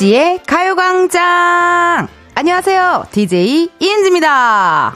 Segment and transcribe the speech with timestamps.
[0.00, 2.08] 이은지의 가요광장!
[2.34, 3.04] 안녕하세요.
[3.10, 4.94] DJ 이은지입니다.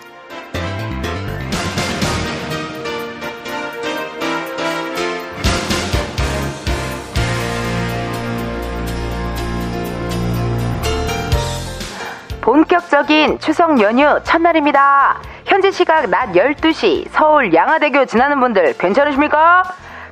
[12.40, 15.20] 본격적인 추석 연휴 첫날입니다.
[15.44, 19.64] 현재 시각 낮 12시 서울 양화대교 지나는 분들 괜찮으십니까?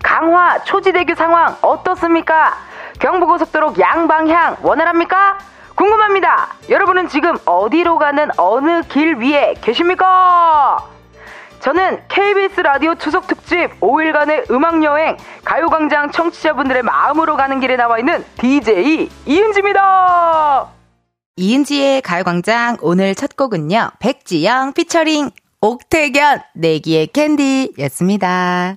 [0.02, 2.71] 강화 초지대교 상황 어떻습니까?
[3.02, 5.38] 경부고속도로 양방향 원활합니까?
[5.74, 6.54] 궁금합니다.
[6.70, 10.88] 여러분은 지금 어디로 가는 어느 길 위에 계십니까?
[11.58, 18.24] 저는 KBS 라디오 추석 특집 5일간의 음악 여행 가요광장 청취자분들의 마음으로 가는 길에 나와 있는
[18.38, 20.68] DJ 이은지입니다.
[21.36, 23.92] 이은지의 가요광장 오늘 첫 곡은요.
[23.98, 28.76] 백지영 피처링 옥태견 내기의 캔디였습니다.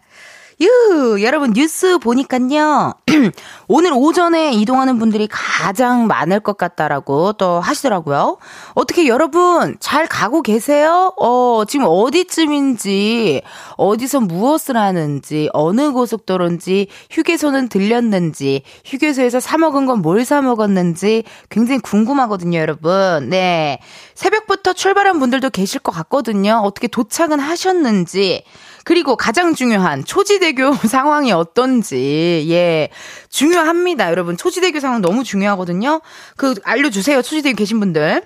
[0.61, 2.93] 유, 여러분 뉴스 보니깐요.
[3.67, 8.37] 오늘 오전에 이동하는 분들이 가장 많을 것 같다라고 또 하시더라고요.
[8.73, 11.13] 어떻게 여러분 잘 가고 계세요?
[11.19, 13.41] 어, 지금 어디쯤인지,
[13.75, 21.79] 어디서 무엇을 하는지, 어느 고속도로인지, 휴게소는 들렸는지, 휴게소에서 사 먹은 건 뭘 사 먹었는지 굉장히
[21.81, 23.29] 궁금하거든요, 여러분.
[23.29, 23.79] 네.
[24.13, 26.61] 새벽부터 출발한 분들도 계실 것 같거든요.
[26.63, 28.43] 어떻게 도착은 하셨는지.
[28.85, 32.89] 그리고 가장 중요한 초지대교 상황이 어떤지, 예.
[33.29, 34.37] 중요합니다, 여러분.
[34.37, 36.01] 초지대교 상황 너무 중요하거든요.
[36.37, 38.23] 그, 알려주세요, 초지대교 계신 분들.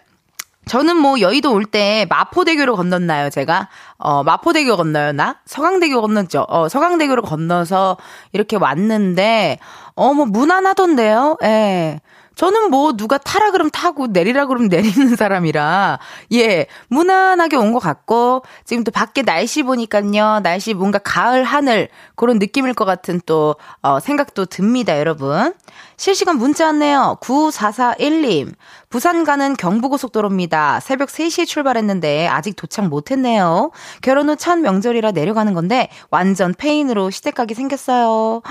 [0.68, 3.70] 저는 뭐 여의도 올 때 마포대교를 건넜나요, 제가?
[3.98, 5.38] 어, 마포대교 건너였나?
[5.46, 6.46] 서강대교 건넜죠.
[6.50, 7.98] 어, 서강대교를 건너서
[8.34, 9.60] 이렇게 왔는데,
[9.96, 11.38] 어, 뭐 무난하던데요?
[11.44, 12.02] 예.
[12.40, 16.00] 저는 뭐 누가 타라 그러면 타고 내리라 그러면 내리는 사람이라
[16.32, 22.40] 예 무난하게 온 것 같고 지금 또 밖에 날씨 보니까요 날씨 뭔가 가을 하늘 그런
[22.40, 25.54] 느낌일 것 같은 또 어, 생각도 듭니다 여러분.
[25.98, 27.18] 실시간 문자 왔네요.
[27.22, 28.54] 9441님.
[28.90, 30.80] 부산 가는 경부고속도로입니다.
[30.80, 33.72] 새벽 3시에 출발했는데 아직 도착 못했네요.
[34.02, 38.42] 결혼 후 첫 명절이라 내려가는 건데 완전 페인으로 시댁 가게 생겼어요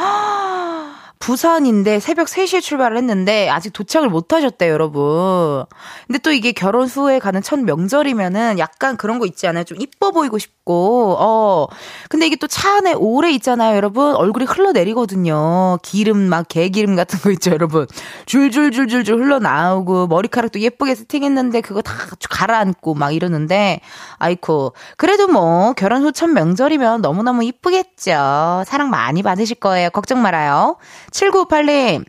[1.19, 5.65] 부산인데 새벽 3시에 출발을 했는데 아직 도착을 못 하셨대요, 여러분.
[6.07, 9.65] 근데 또 이게 결혼 후에 가는 첫 명절이면은 약간 그런 거 있지 않아요?
[9.65, 11.67] 좀 이뻐 보이고 싶고, 어.
[12.09, 14.15] 근데 이게 또 차 안에 오래 있잖아요, 여러분.
[14.17, 15.79] 얼굴이 흘러내리거든요.
[15.83, 17.87] 기름, 막 개기름 같은 거 있죠, 여러분.
[18.27, 21.93] 줄줄줄줄줄 흘러나오고, 머리카락도 예쁘게 세팅했는데 그거 다
[22.31, 23.81] 가라앉고 막 이러는데,
[24.19, 24.73] 아이코.
[24.97, 28.65] 그래도 뭐, 결혼 후 첫 명절이면 너무너무 이쁘겠죠.
[28.67, 29.91] 사랑 많이 받으실 거예요.
[29.91, 30.77] 걱정 말아요.
[31.11, 32.05] 7958님,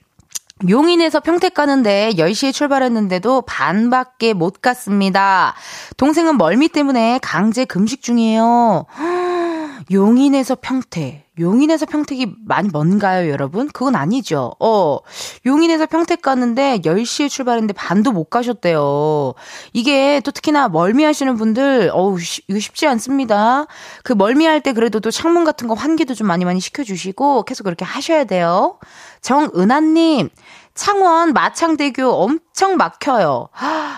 [0.67, 5.55] 용인에서 평택 가는데 10시에 출발했는데도 반밖에 못 갔습니다.
[5.97, 8.85] 동생은 멀미 때문에 강제 금식 중이에요.
[9.91, 11.28] 용인에서 평택.
[11.39, 13.67] 용인에서 평택이 많이 먼가요, 여러분?
[13.69, 14.53] 그건 아니죠.
[14.59, 14.99] 어,
[15.45, 19.33] 용인에서 평택 가는데 10시에 출발했는데 반도 못 가셨대요.
[19.73, 23.65] 이게 또 특히나 멀미 하시는 분들, 어우, 쉬, 이거 쉽지 않습니다.
[24.03, 27.63] 그 멀미 할 때 그래도 또 창문 같은 거 환기도 좀 많이 많이 시켜주시고 계속
[27.63, 28.77] 그렇게 하셔야 돼요.
[29.21, 30.29] 정은하님,
[30.79, 33.49] 창원 마창대교 엄청 막혀요.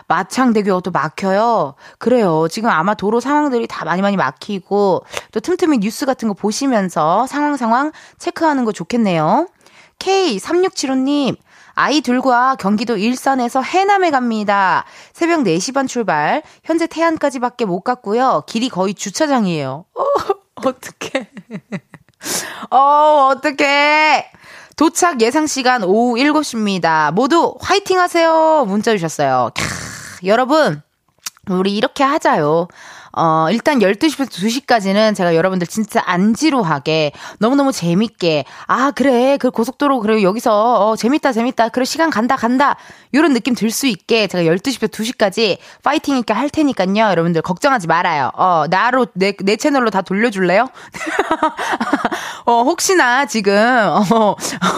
[0.07, 1.75] 마창대교도 막혀요.
[1.99, 2.47] 그래요.
[2.49, 7.55] 지금 아마 도로 상황들이 다 많이 많이 막히고 또 틈틈이 뉴스 같은 거 보시면서 상황
[7.55, 9.47] 상황 체크하는 거 좋겠네요.
[9.99, 11.37] K3675님,
[11.75, 14.83] 아이 둘과 경기도 일산에서 해남에 갑니다.
[15.13, 16.41] 새벽 4시 반 출발.
[16.63, 18.41] 현재 태안까지밖에 못 갔고요.
[18.47, 19.85] 길이 거의 주차장이에요.
[19.93, 20.03] 어,
[20.65, 21.29] 어떡해.
[22.71, 24.31] 어, 어떡해.
[24.81, 27.13] 도착 예상 시간 오후 7시입니다.
[27.13, 28.65] 모두 화이팅 하세요.
[28.67, 29.51] 문자 주셨어요.
[29.53, 30.81] 캬, 여러분,
[31.47, 32.67] 우리 이렇게 하자요.
[33.13, 39.37] 어, 일단 12시부터 2시까지는 제가 여러분들 진짜 안 지루하게 너무너무 재밌게 아, 그래.
[39.37, 40.21] 그 고속도로 그래.
[40.23, 41.69] 여기서 어, 재밌다 재밌다.
[41.69, 42.75] 그래 시간 간다 간다.
[43.13, 47.09] 요런 느낌 들 수 있게 제가 12시부터 2시까지 파이팅 있게 할 테니까요.
[47.09, 48.31] 여러분들 걱정하지 말아요.
[48.35, 50.67] 어, 나로 내, 내 채널로 다 돌려줄래요?
[52.45, 54.35] 어, 혹시나 지금 어,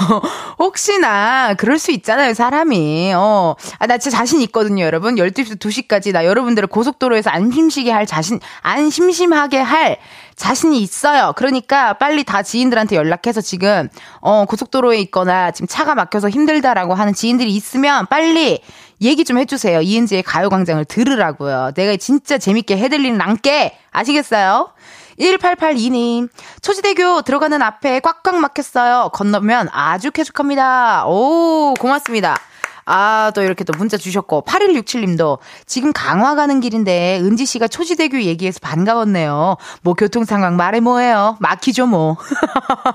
[0.59, 3.13] 혹시나 그럴 수 있잖아요, 사람이.
[3.15, 3.55] 어.
[3.79, 5.15] 아, 나 진짜 자신 있거든요, 여러분.
[5.15, 8.22] 12시부터 2시까지 나 여러분들을 고속도로에서 안 힘쉬게 할 자신
[8.61, 9.97] 안 심심하게 할
[10.35, 11.33] 자신이 있어요.
[11.35, 13.87] 그러니까 빨리 다 지인들한테 연락해서 지금
[14.21, 18.61] 어 고속도로에 있거나 지금 차가 막혀서 힘들다라고 하는 지인들이 있으면 빨리
[19.01, 19.81] 얘기 좀 해주세요.
[19.81, 21.71] 이은지의 가요광장을 들으라고요.
[21.75, 24.69] 내가 진짜 재밌게 해드리는 랑께 아시겠어요?
[25.19, 26.29] 1882님,
[26.61, 29.09] 초지대교 들어가는 앞에 꽉꽉 막혔어요.
[29.13, 31.05] 건너면 아주 쾌적합니다.
[31.05, 32.37] 오, 고맙습니다.
[32.85, 38.59] 아, 또 이렇게 또 문자 주셨고, 8167님도 지금 강화 가는 길인데 은지 씨가 초지대교 얘기해서
[38.61, 39.57] 반가웠네요.
[39.81, 41.37] 뭐 교통 상황 말해 뭐해요.
[41.39, 42.17] 막히죠 뭐.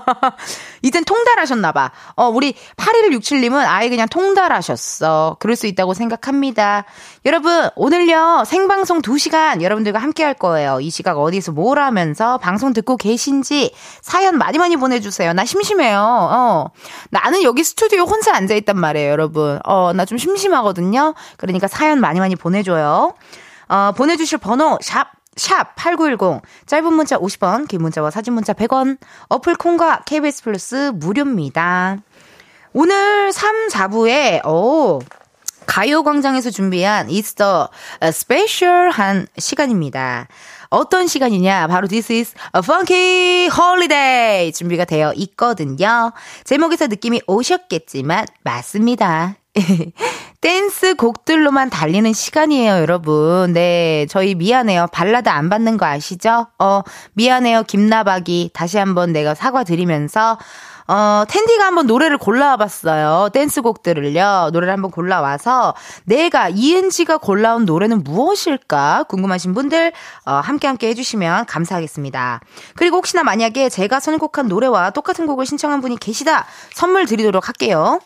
[0.81, 1.91] 이젠 통달하셨나봐.
[2.15, 5.37] 어, 우리 8167님은 아예 그냥 통달하셨어.
[5.39, 6.85] 그럴 수 있다고 생각합니다.
[7.25, 10.79] 여러분, 오늘요, 생방송 2시간 여러분들과 함께 할 거예요.
[10.81, 15.33] 이 시각 어디서 뭘 하면서 방송 듣고 계신지 사연 많이 많이 보내주세요.
[15.33, 15.99] 나 심심해요.
[15.99, 16.65] 어.
[17.09, 19.59] 나는 여기 스튜디오 혼자 앉아있단 말이에요, 여러분.
[19.65, 21.13] 어, 나 좀 심심하거든요.
[21.37, 23.13] 그러니까 사연 많이 많이 보내줘요.
[23.67, 26.41] 어, 보내주실 번호, 샵, 샵 8910.
[26.65, 28.97] 짧은 문자 50원, 긴 문자와 사진 문자 100원.
[29.29, 31.97] 어플 콩과 KBS 플러스 무료입니다.
[32.73, 34.99] 오늘 3, 4부에, 오,
[35.65, 37.69] 가요광장에서 준비한 이 super
[38.11, 40.27] special한 시간입니다.
[40.71, 41.67] 어떤 시간이냐?
[41.67, 46.11] 바로 This is a funky holiday 준비가 되어 있거든요.
[46.43, 49.35] 제목에서 느낌이 오셨겠지만 맞습니다.
[50.41, 53.53] 댄스 곡들로만 달리는 시간이에요, 여러분.
[53.53, 54.87] 네, 저희 미안해요.
[54.91, 56.47] 발라드 안 받는 거 아시죠?
[56.59, 56.81] 어,
[57.13, 58.51] 미안해요, 김나박이.
[58.53, 60.37] 다시 한번 내가 사과드리면서
[60.87, 63.29] 어, 텐디가 한번 노래를 골라와 봤어요.
[63.31, 64.49] 댄스곡들을요.
[64.51, 69.91] 노래를 한번 골라와서 내가 이은지가 골라온 노래는 무엇일까 궁금하신 분들
[70.25, 72.41] 어, 함께 함께 해주시면 감사하겠습니다.
[72.75, 77.99] 그리고 혹시나 만약에 제가 선곡한 노래와 똑같은 곡을 신청한 분이 계시다 선물 드리도록 할게요.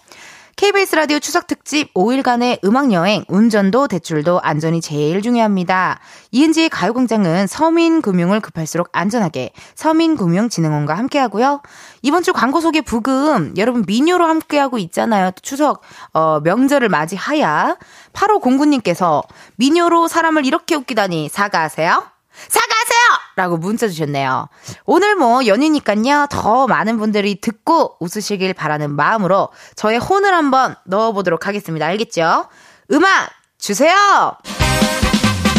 [0.55, 5.99] KBS 라디오 추석 특집 5일간의 음악 여행, 운전도 대출도 안전이 제일 중요합니다.
[6.31, 11.61] 이은지의 가요광장은 서민금융을 급할수록 안전하게 서민금융진흥원과 함께하고요.
[12.03, 15.31] 이번 주 광고 소개 부금 여러분 미녀로 함께하고 있잖아요.
[15.41, 15.81] 추석
[16.13, 17.77] 어, 명절을 맞이하야
[18.13, 19.23] 8509님께서
[19.55, 22.12] 미녀로 사람을 이렇게 웃기다니 사과하세요.
[22.47, 22.99] 사과하세요!
[23.35, 24.47] 라고 문자 주셨네요.
[24.85, 26.27] 오늘 뭐 연휴니깐요.
[26.29, 31.85] 더 많은 분들이 듣고 웃으시길 바라는 마음으로 저의 혼을 한번 넣어보도록 하겠습니다.
[31.87, 32.47] 알겠죠?
[32.91, 34.37] 음악 주세요!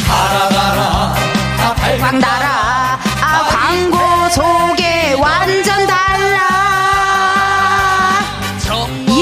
[0.06, 1.14] 달아달아,
[2.20, 6.03] 달아, 아, 광고 소개 완전 달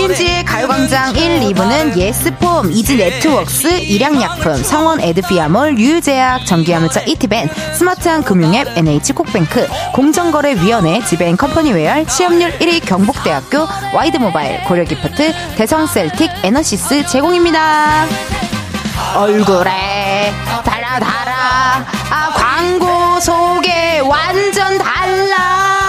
[0.03, 9.69] 이은지의 가요광장 1, 2부는 예스폼, 이지네트웍스, 일양약품, 성원 에드피아몰, 유유제약, 전기화물차 이티벤, 스마트한 금융앱 NH콕뱅크,
[9.95, 18.07] 공정거래위원회 지벤컴퍼니웨어, 취업률 1위 경북대학교, 와이드모바일, 고려기프트, 대성셀틱, 에너시스 제공입니다.
[19.15, 20.33] 얼굴에
[20.65, 25.82] 달아 달아 아 광고 소개 완전 달라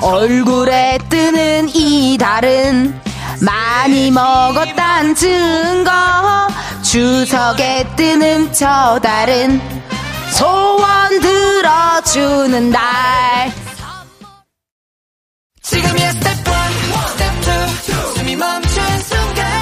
[0.00, 3.00] 얼굴에 뜨는 이 달은
[3.40, 5.90] 많이 먹었단 증거.
[6.82, 9.60] 추석에 뜨는 저 달은
[10.30, 13.52] 소원 들어주는 날.
[15.62, 16.44] 지금이야 스텝 1,
[17.08, 17.34] 스텝
[18.14, 19.55] 2 숨이 멈춘 순간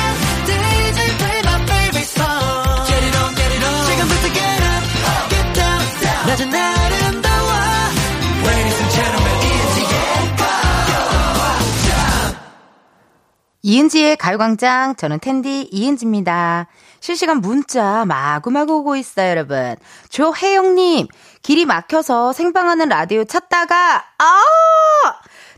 [13.67, 16.67] 이은지의 가요광장 저는 텐디 이은지입니다.
[17.01, 19.77] 실시간 문자 마구마구 오고 있어요 여러분.
[20.11, 21.09] 조혜영님
[21.43, 24.43] 길이 막혀서 생방하는 라디오 찾다가 아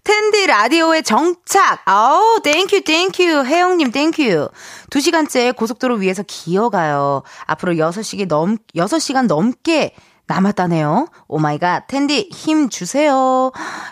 [0.04, 1.82] 텐디 라디오에 정착.
[1.84, 3.44] 아우, thank you, thank you.
[3.44, 4.50] 혜영님, thank you.
[4.90, 7.24] 2시간째 고속도로 위에서 기어가요.
[7.46, 9.96] 앞으로 6시간 넘, 6시간 넘게
[10.28, 11.08] 남았다네요.
[11.26, 13.50] oh my god, 텐디, 힘 주세요.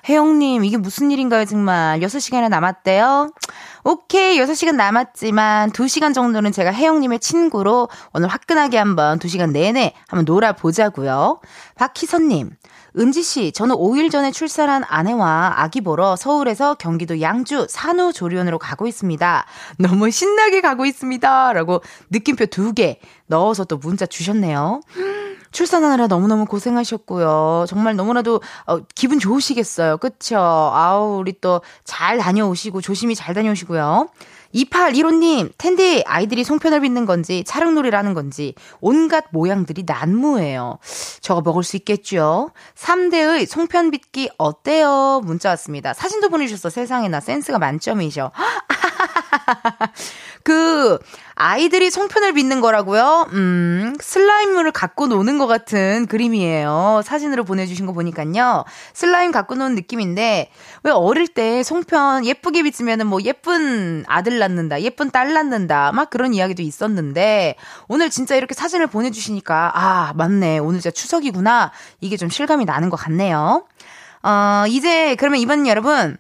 [0.09, 1.99] 혜영님, 이게 무슨 일인가요, 정말.
[1.99, 3.33] 6시간이나 남았대요.
[3.87, 11.41] 오케이, 6시간 남았지만 2시간 정도는 제가 혜영님의 친구로 오늘 화끈하게 한번 2시간 내내 한번 놀아보자고요.
[11.75, 12.51] 박희선님,
[12.99, 19.45] 은지씨, 저는 5일 전에 출산한 아내와 아기 보러 서울에서 경기도 양주 산후조리원으로 가고 있습니다.
[19.79, 21.53] 너무 신나게 가고 있습니다.
[21.53, 24.81] 라고 느낌표 두 개 넣어서 또 문자 주셨네요.
[25.55, 27.65] 출산하느라 너무너무 고생하셨고요.
[27.69, 29.97] 정말 너무나도 어, 기분 좋으시겠어요.
[29.97, 30.37] 그쵸?
[30.37, 34.09] 아우, 우리 또 잘 다녀오시고 조심히 잘 다녀오시고요.
[34.55, 40.79] 2815님, 텐디 아이들이 송편을 빚는 건지 차릉놀이라는 건지 온갖 모양들이 난무해요.
[41.21, 42.51] 저거 먹을 수 있겠죠?
[42.77, 45.21] 3대의 송편 빚기 어때요?
[45.25, 45.93] 문자 왔습니다.
[45.95, 46.71] 사진도 보내주셨어.
[46.71, 48.31] 세상에나 센스가 만점이셔.
[50.45, 50.99] 그
[51.35, 53.29] 아이들이 송편을 빚는 거라고요?
[53.33, 57.01] 음, 슬라임물을 갖고 노는 것 같은 그림이에요.
[57.03, 58.65] 사진으로 보내주신 거 보니까요.
[58.93, 60.51] 슬라임 갖고 노는 느낌인데,
[60.83, 66.35] 왜 어릴 때 송편 예쁘게 빚으면은 뭐 예쁜 아들 낳는다, 예쁜 딸 낳는다, 막 그런
[66.35, 67.57] 이야기도 있었는데,
[67.89, 70.59] 오늘 진짜 이렇게 사진을 보내주시니까, 아, 맞네.
[70.59, 71.73] 오늘 진짜 추석이구나.
[72.01, 73.65] 이게 좀 실감이 나는 것 같네요.
[74.23, 76.17] 어, 이제 그러면 이번 여러분,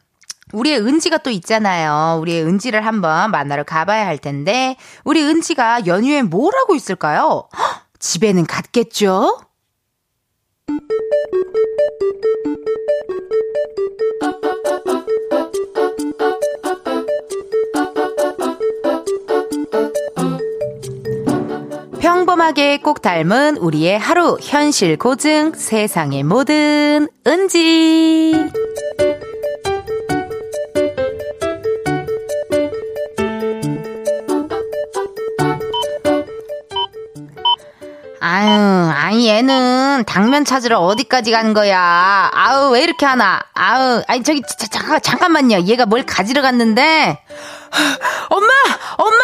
[0.54, 2.18] 우리의 은지가 또 있잖아요.
[2.20, 7.48] 우리의 은지를 한번 만나러 가봐야 할 텐데, 우리 은지가 연휴에 뭘 하고 있을까요?
[7.56, 9.38] 헉, 집에는 갔겠죠?
[22.00, 28.32] 평범하게 꼭 닮은 우리의 하루 현실 고증 세상의 모든 은지.
[38.26, 42.30] 아유, 아니 얘는 당면 찾으러 어디까지 간 거야?
[42.32, 43.38] 아우 왜 이렇게 하나?
[43.52, 45.60] 아우, 아니 저기 자, 잠깐 잠깐만요.
[45.64, 47.18] 얘가 뭘 가지러 갔는데?
[48.30, 48.48] 엄마,
[48.96, 49.18] 엄마,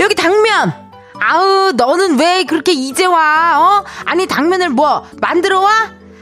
[0.00, 0.72] 여기 당면.
[1.20, 3.58] 아우, 너는 왜 그렇게 이제 와?
[3.58, 3.84] 어?
[4.06, 5.70] 아니 당면을 뭐 만들어 와?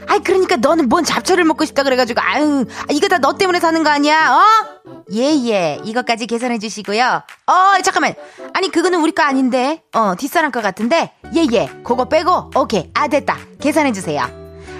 [0.09, 3.89] 아이 그러니까 너는 뭔 잡채를 먹고 싶다 그래가지고 아유 이거 다 너 때문에 사는 거
[3.89, 4.33] 아니야?
[4.33, 4.74] 어?
[5.11, 5.79] 예예 예.
[5.83, 7.21] 이것까지 계산해 주시고요.
[7.47, 8.15] 어 잠깐만
[8.53, 11.69] 아니 그거는 우리 거 아닌데 어 뒷사람 거 같은데 예예 예.
[11.83, 14.21] 그거 빼고 오케이 아 됐다 계산해 주세요.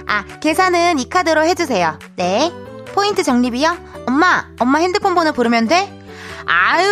[0.08, 2.00] 아 계산은 이 카드로 해주세요.
[2.16, 2.52] 네
[2.94, 3.78] 포인트 적립이요?
[4.08, 5.92] 엄마 엄마 핸드폰 번호 부르면 돼?
[6.46, 6.88] 아유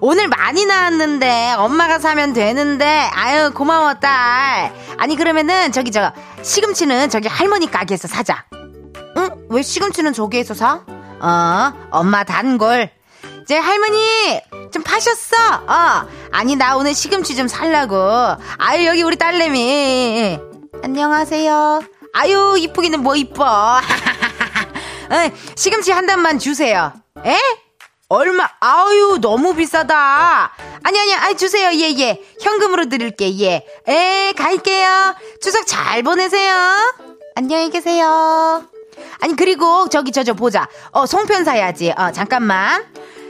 [0.00, 7.28] 오늘 많이 나왔는데 엄마가 사면 되는데 아유 고마워 딸 아니 그러면은 저기 저 시금치는 저기
[7.28, 8.44] 할머니 가게에서 사자
[9.16, 9.30] 응?
[9.48, 10.80] 왜 시금치는 저기에서 사?
[11.20, 12.90] 어 엄마 단골
[13.42, 14.40] 이제 할머니
[14.72, 15.36] 좀 파셨어?
[15.66, 17.96] 어 아니 나 오늘 시금치 좀 살라고
[18.58, 20.38] 아유 여기 우리 딸내미
[20.82, 21.82] 안녕하세요
[22.12, 23.80] 아유 이쁘기는 뭐 이뻐
[25.56, 26.92] 시금치 한 단만 주세요
[27.24, 27.38] 에?
[28.08, 28.48] 얼마?
[28.60, 30.52] 아유, 너무 비싸다.
[30.84, 31.70] 아니, 아니, 아니, 주세요.
[31.72, 32.22] 예, 예.
[32.40, 33.66] 현금으로 드릴게, 예.
[33.88, 35.16] 에, 갈게요.
[35.42, 36.54] 추석 잘 보내세요.
[37.34, 38.62] 안녕히 계세요.
[39.20, 40.68] 아니, 그리고, 저기, 저, 저, 보자.
[40.92, 41.92] 어, 송편 사야지.
[41.96, 42.84] 어, 잠깐만.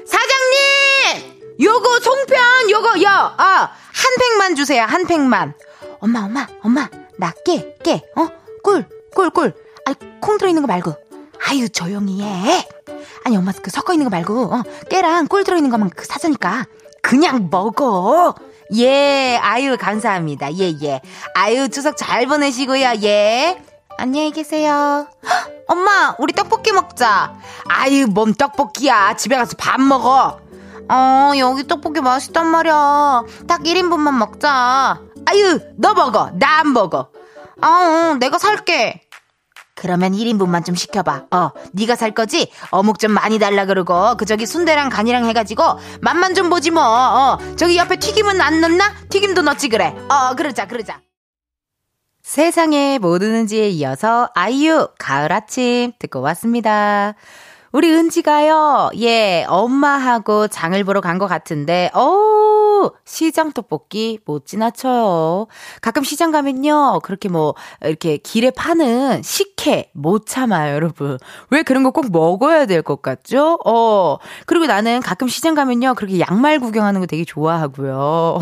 [0.07, 1.37] 사장님!
[1.61, 3.71] 요거, 송편, 요거, 요, 어, 한
[4.19, 4.85] 팩만 주세요.
[4.85, 5.55] 한 팩만.
[6.01, 6.89] 엄마, 엄마, 엄마.
[7.19, 8.29] 나 깨, 깨, 어?
[8.63, 9.55] 꿀, 꿀, 꿀.
[9.87, 10.95] 아, 콩 들어있는 거 말고.
[11.49, 12.67] 아유, 조용히 해.
[13.27, 16.67] 아니 엄마 그 섞어 있는 거 말고 어, 깨랑 꿀 들어 있는 것만 그 사자니까
[17.03, 18.37] 그냥 먹어.
[18.77, 20.55] 예, 아유 감사합니다.
[20.55, 21.01] 예, 예.
[21.35, 22.95] 아유 추석 잘 보내시고요.
[23.03, 23.61] 예.
[23.99, 25.07] 안녕히 계세요.
[25.27, 27.35] 헉, 엄마, 우리 떡볶이 먹자.
[27.69, 29.17] 아유, 뭔 떡볶이야.
[29.17, 30.39] 집에 가서 밥 먹어.
[30.89, 33.23] 어, 여기 떡볶이 맛있단 말이야.
[33.49, 35.01] 딱 1인분만 먹자.
[35.27, 36.31] 아유, 너 먹어.
[36.39, 37.09] 나 안 먹어.
[37.61, 39.03] 아, 어, 내가 살게.
[39.75, 41.25] 그러면 1인분만 좀 시켜봐.
[41.33, 42.51] 어, 네가 살 거지?
[42.71, 45.63] 어묵 좀 많이 달라 그러고 그 저기 순대랑 간이랑 해가지고
[46.01, 46.83] 맛만 좀 보지 뭐.
[46.83, 48.93] 어, 저기 옆에 튀김은 안 넣나?
[49.11, 49.95] 튀김도 넣지 그래.
[50.09, 51.01] 어, 그러자, 그러자.
[52.31, 57.15] 세상에 뭐 드는지에 이어서 아이유 가을 아침 듣고 왔습니다.
[57.71, 62.56] 우리 은지가요, 예, 엄마하고 장을 보러 간 것 같은데, 어우,
[63.05, 65.47] 시장 떡볶이 못 지나쳐요.
[65.81, 71.19] 가끔 시장 가면요, 그렇게 뭐, 이렇게 길에 파는 식혜 못 참아요, 여러분.
[71.51, 73.59] 왜 그런 거 꼭 먹어야 될 것 같죠?
[73.65, 74.19] 어.
[74.47, 78.39] 그리고 나는 가끔 시장 가면요, 그렇게 양말 구경하는 거 되게 좋아하고요.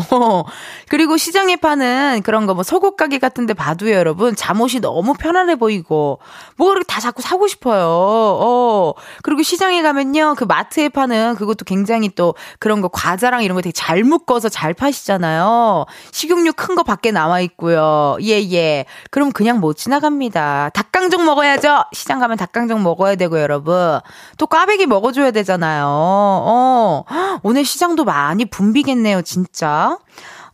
[0.89, 4.33] 그리고 시장에 파는 그런 거 뭐 속옷 가게 같은 데 봐도요, 여러분.
[4.35, 6.19] 잠옷이 너무 편안해 보이고,
[6.57, 7.85] 뭐 그렇게 다 자꾸 사고 싶어요.
[7.87, 8.93] 어.
[9.23, 13.71] 그리고 시장에 가면요, 그 마트에 파는 그것도 굉장히 또 그런 거 과자랑 이런 거 되게
[13.73, 15.85] 잘 묶 어서 잘 파시잖아요.
[16.11, 18.17] 식용유 큰 거 밖에 나와 있고요.
[18.21, 18.85] 예, 예.
[19.11, 20.71] 그럼 그냥 못 지나갑니다.
[20.73, 21.83] 닭강정 먹어야죠.
[21.93, 23.99] 시장 가면 닭강정 먹어야 되고, 여러분.
[24.37, 25.85] 또 꽈배기 먹어 줘야 되잖아요.
[25.87, 27.03] 어.
[27.43, 29.97] 오늘 시장도 많이 붐비겠네요, 진짜.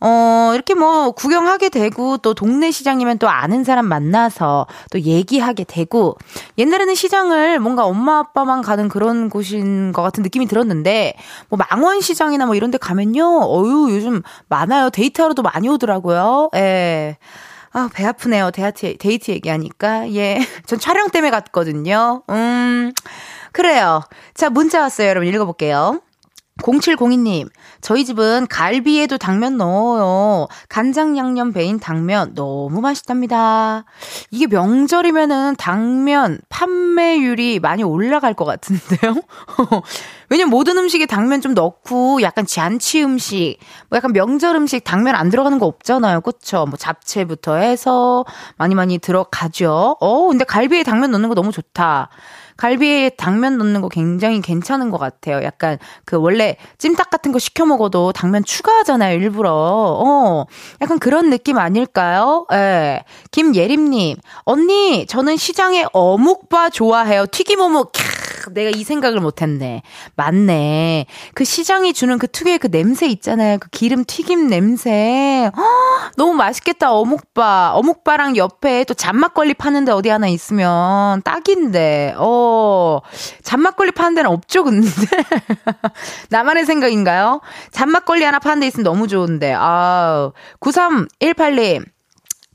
[0.04, 6.16] 어, 이렇게 뭐 구경하게 되고 또 동네 시장이면 또 아는 사람 만나서 또 얘기하게 되고
[6.58, 11.14] 옛날에는 시장을 뭔가 엄마 아빠만 가는 그런 곳인 것 같은 느낌이 들었는데
[11.48, 13.42] 뭐 망원 시장이나 뭐 이런 데 가면요.
[13.42, 14.90] 어유 요즘 많아요.
[14.90, 16.50] 데이트하러도 많이 오더라고요.
[16.56, 17.16] 예.
[17.72, 18.50] 아, 배 아프네요.
[18.50, 20.12] 데이트, 데이트 얘기하니까.
[20.14, 20.38] 예.
[20.66, 22.22] 전 촬영 때문에 갔거든요.
[22.28, 22.92] 음,
[23.52, 24.02] 그래요.
[24.34, 25.08] 자, 문자 왔어요.
[25.08, 26.00] 여러분 읽어볼게요.
[26.60, 27.48] 0702님,
[27.80, 30.48] 저희 집은 갈비에도 당면 넣어요.
[30.68, 33.84] 간장 양념 배인 당면 너무 맛있답니다.
[34.30, 39.14] 이게 명절이면은 당면 판매율이 많이 올라갈 것 같은데요?
[40.28, 43.56] 왜냐면 모든 음식에 당면 좀 넣고 약간 잔치 음식,
[43.88, 46.20] 뭐 약간 명절 음식 당면 안 들어가는 거 없잖아요.
[46.20, 46.66] 그쵸?
[46.68, 48.24] 뭐 잡채부터 해서
[48.56, 49.96] 많이 많이 들어가죠.
[50.00, 52.10] 어, 근데 갈비에 당면 넣는 거 너무 좋다.
[52.62, 55.42] 갈비에 당면 넣는 거 굉장히 괜찮은 것 같아요.
[55.42, 59.50] 약간 그 원래 찜닭 같은 거 시켜 먹어도 당면 추가하잖아요, 일부러.
[59.52, 60.46] 어,
[60.80, 62.46] 약간 그런 느낌 아닐까요?
[62.52, 63.02] 예.
[63.32, 67.26] 김예림님, 언니, 저는 시장에 어묵바 좋아해요.
[67.26, 67.90] 튀김 어묵.
[67.90, 68.11] 캬.
[68.52, 69.82] 내가 이 생각을 못했네.
[70.16, 71.06] 맞네.
[71.34, 73.58] 그 시장이 주는 그 특유의 그 냄새 있잖아요.
[73.58, 75.50] 그 기름 튀김 냄새.
[75.56, 75.62] 허,
[76.16, 76.92] 너무 맛있겠다.
[76.92, 77.72] 어묵바.
[77.74, 82.14] 어묵바랑 옆에 또 잔막걸리 파는데 어디 하나 있으면 딱인데.
[82.18, 83.00] 어,
[83.42, 84.88] 잔막걸리 파는 데는 없죠, 근데.
[86.30, 87.40] 나만의 생각인가요?
[87.70, 89.52] 잔막걸리 하나 파는 데 있으면 너무 좋은데.
[89.52, 90.32] 아우.
[90.60, 91.91] 9318님.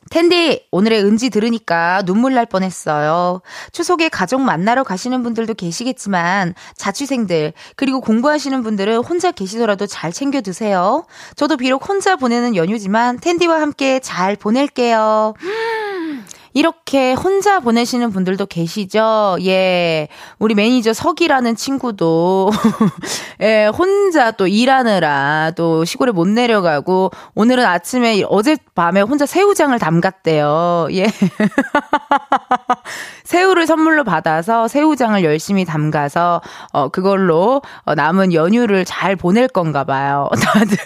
[0.09, 3.41] 텐디, 오늘의 은지 들으니까 눈물 날 뻔했어요.
[3.71, 11.05] 추석에 가족 만나러 가시는 분들도 계시겠지만, 자취생들, 그리고 공부하시는 분들은 혼자 계시더라도 잘 챙겨 드세요.
[11.35, 15.33] 저도 비록 혼자 보내는 연휴지만, 텐디와 함께 잘 보낼게요.
[16.57, 19.37] 이렇게 혼자 보내시는 분들도 계시죠?
[19.45, 20.07] 예.
[20.39, 22.49] 우리 매니저 석이라는 친구도,
[23.41, 30.87] 예, 혼자 또 일하느라 또 시골에 못 내려가고, 오늘은 아침에, 어젯밤에 혼자 새우장을 담갔대요.
[30.93, 31.05] 예.
[33.23, 40.27] 새우를 선물로 받아서 새우장을 열심히 담가서, 어, 그걸로 어, 남은 연휴를 잘 보낼 건가 봐요.
[40.41, 40.77] 다들.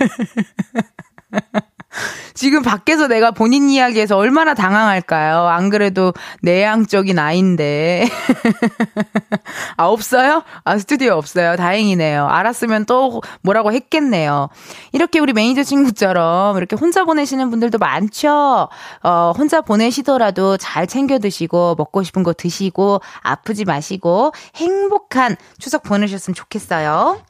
[2.33, 5.47] 지금 밖에서 내가 본인 이야기에서 얼마나 당황할까요?
[5.47, 8.07] 안 그래도 내향적인 아인데.
[9.77, 10.43] 아, 없어요?
[10.63, 11.55] 아, 스튜디오 없어요.
[11.55, 12.27] 다행이네요.
[12.27, 14.49] 알았으면 또 뭐라고 했겠네요.
[14.91, 18.69] 이렇게 우리 매니저 친구처럼 이렇게 혼자 보내시는 분들도 많죠?
[19.03, 26.35] 어, 혼자 보내시더라도 잘 챙겨 드시고, 먹고 싶은 거 드시고, 아프지 마시고, 행복한 추석 보내셨으면
[26.35, 27.21] 좋겠어요.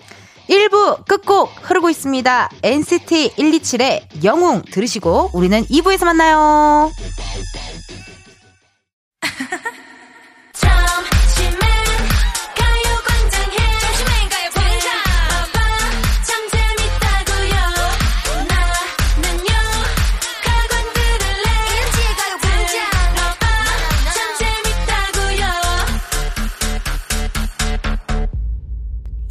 [0.49, 2.49] 1부 끝곡 흐르고 있습니다.
[2.63, 6.91] NCT 127의 영웅 들으시고 우리는 2부에서 만나요.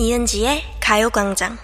[0.01, 1.57] 이은지의 가요광장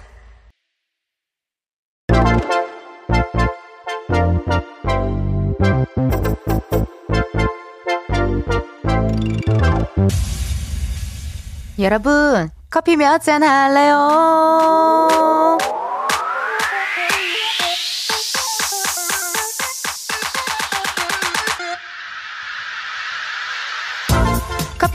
[11.80, 15.58] 여러분, 커피 몇 잔 할래요?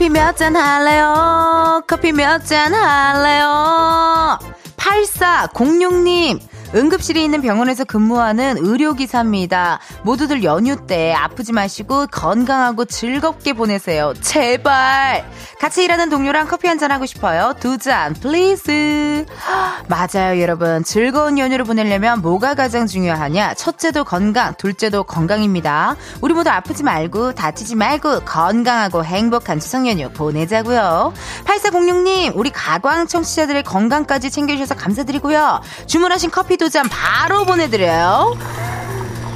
[0.02, 1.80] 커피 몇 잔 할래요?
[1.86, 4.36] 커피 몇 잔 할래요?
[4.76, 6.40] 8406님,
[6.74, 9.78] 응급실에 있는 병원에서 근무하는 의료기사입니다.
[10.02, 14.14] 모두들 연휴 때 아프지 마시고 건강하고 즐겁게 보내세요.
[14.20, 15.24] 제발!
[15.58, 17.54] 같이 일하는 동료랑 커피 한 잔 하고 싶어요.
[17.60, 19.24] 두 잔, please.
[19.86, 20.82] 맞아요, 여러분.
[20.82, 23.54] 즐거운 연휴를 보내려면 뭐가 가장 중요하냐?
[23.54, 25.94] 첫째도 건강, 둘째도 건강입니다.
[26.22, 31.12] 우리 모두 아프지 말고, 다치지 말고, 건강하고 행복한 추석 연휴 보내자고요.
[31.44, 35.60] 8406님, 우리 가광 청취자들의 건강까지 챙겨주셔서 감사드리고요.
[35.86, 38.38] 주문하신 커피 두잔 바로 보내드려요.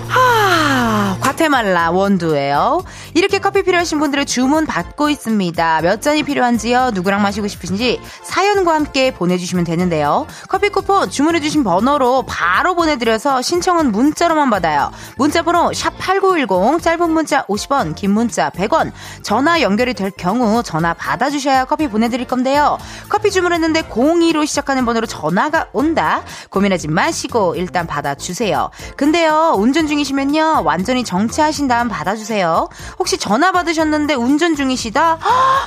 [0.08, 2.82] 하, 과테말라 원두예요.
[3.14, 5.80] 이렇게 커피 필요하신 분들의 주문 받고 있습니다.
[5.82, 6.90] 몇 잔이 필요한지요?
[6.94, 10.26] 누구랑 마시고 싶으신지 사연과 함께 보내주시면 되는데요.
[10.48, 14.92] 커피 쿠폰 주문해주신 번호로 바로 보내드려서 신청은 문자로만 받아요.
[15.16, 18.92] 문자번호 샵 #8910 짧은 문자 50원, 긴 문자 100원.
[19.22, 22.78] 전화 연결이 될 경우 전화 받아주셔야 커피 보내드릴 건데요.
[23.08, 26.22] 커피 주문했는데 02로 시작하는 번호로 전화가 온다.
[26.50, 28.70] 고민하지 마시고 일단 받아주세요.
[28.96, 32.68] 근데요 운전 중이 시면요 완전히 정체하신 다음 받아주세요.
[32.98, 35.18] 혹시 전화 받으셨는데 운전 중이시다?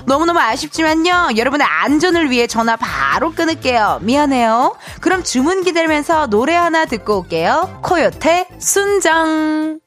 [0.05, 1.29] 너무너무 아쉽지만요.
[1.37, 3.99] 여러분의 안전을 위해 전화 바로 끊을게요.
[4.01, 4.75] 미안해요.
[5.01, 7.79] 그럼 주문 기다리면서 노래 하나 듣고 올게요.
[7.83, 9.79] 코요태 순정.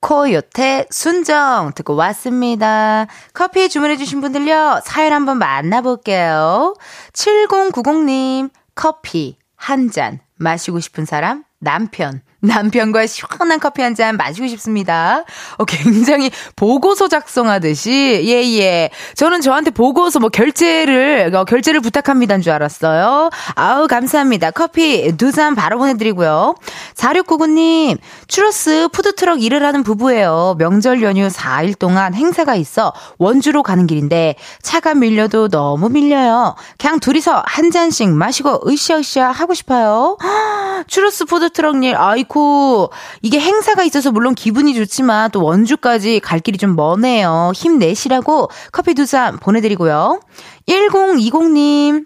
[0.00, 3.06] 코요태 순정 듣고 왔습니다.
[3.34, 4.82] 커피 주문해주신 분들요.
[4.84, 6.74] 사연 한번 만나볼게요.
[7.12, 11.42] 7090님, 커피 한 잔 마시고 싶은 사람?
[11.58, 12.20] 남편.
[12.46, 15.24] 남편과 시원한 커피 한 잔 마시고 싶습니다.
[15.56, 18.90] 어, 굉장히 보고서 작성하듯이, 예, 예.
[19.14, 23.30] 저는 저한테 보고서 뭐 결제를, 어, 결제를 부탁합니다인 줄 알았어요.
[23.54, 24.50] 아우, 감사합니다.
[24.50, 26.54] 커피 두 잔 바로 보내드리고요.
[26.94, 30.56] 4699님, 추러스 푸드트럭 일을 하는 부부예요.
[30.58, 36.54] 명절 연휴 4일 동안 행사가 있어 원주로 가는 길인데 차가 밀려도 너무 밀려요.
[36.78, 40.16] 그냥 둘이서 한 잔씩 마시고 으쌰으쌰 하고 싶어요.
[40.86, 42.90] 추러스 푸드트럭 일, 아이고, 않고
[43.22, 47.52] 이게 행사가 있어서 물론 기분이 좋지만 또 원주까지 갈 길이 좀 머네요.
[47.54, 50.20] 힘내시라고 커피 두 잔 보내드리고요.
[50.68, 52.04] 1020님.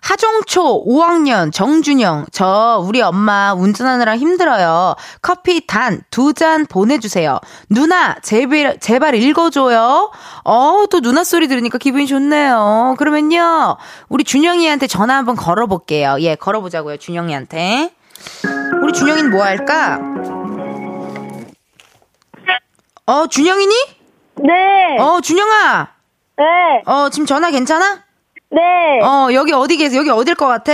[0.00, 4.94] 하종초 5학년 정준영, 저 우리 엄마 운전하느라 힘들어요.
[5.20, 7.40] 커피 단 두 잔 보내주세요.
[7.68, 10.12] 누나, 제발, 제발 읽어줘요.
[10.44, 12.94] 어, 또 누나 소리 들으니까 기분이 좋네요.
[12.98, 16.18] 그러면요, 우리 준영이한테 전화 한번 걸어볼게요.
[16.20, 17.95] 예, 걸어보자고요, 준영이한테.
[18.82, 19.98] 우리 준영이는 뭐 할까?
[23.06, 23.74] 어, 준영이니?
[24.42, 24.98] 네.
[24.98, 25.88] 어, 준영아.
[26.38, 26.44] 네.
[26.86, 28.02] 어, 지금 전화 괜찮아?
[28.50, 28.60] 네.
[29.02, 30.00] 어, 여기 어디 계세요?
[30.00, 30.72] 여기 어딜 것 같아?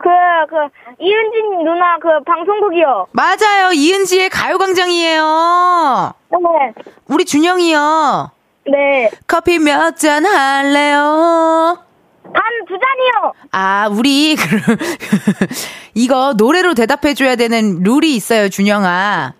[0.00, 0.08] 그,
[0.48, 0.56] 그,
[1.00, 3.08] 이은진 누나 그 방송국이요.
[3.12, 3.72] 맞아요.
[3.74, 6.12] 이은지의 가요광장이에요.
[6.30, 6.82] 네.
[7.08, 8.30] 우리 준영이요.
[8.70, 9.10] 네.
[9.26, 11.78] 커피 몇 잔 할래요?
[12.32, 13.32] 단 두 잔이요.
[13.52, 14.56] 아, 우리, 그,
[15.94, 19.34] 이거 노래로 대답해 줘야 되는 룰이 있어요, 준영아.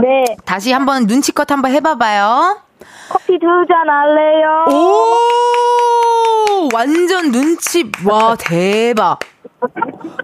[0.00, 0.24] 네.
[0.44, 2.60] 다시 한번 눈치껏 한번 해봐봐요.
[3.08, 4.66] 커피 두 잔 할래요.
[4.70, 6.68] 오!
[6.74, 9.18] 완전 눈치, 와, 대박.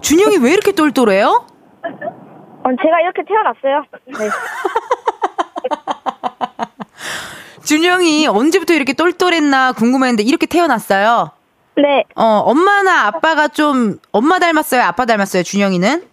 [0.01, 1.45] 준영이 왜 이렇게 똘똘해요?
[1.83, 3.83] 어, 제가 이렇게 태어났어요.
[4.17, 4.29] 네.
[7.65, 11.31] 준영이 언제부터 이렇게 똘똘했나 궁금했는데 이렇게 태어났어요.
[11.77, 12.03] 네.
[12.15, 14.81] 어, 엄마나 아빠가 좀, 엄마 닮았어요?
[14.81, 15.43] 아빠 닮았어요?
[15.43, 16.03] 준영이는?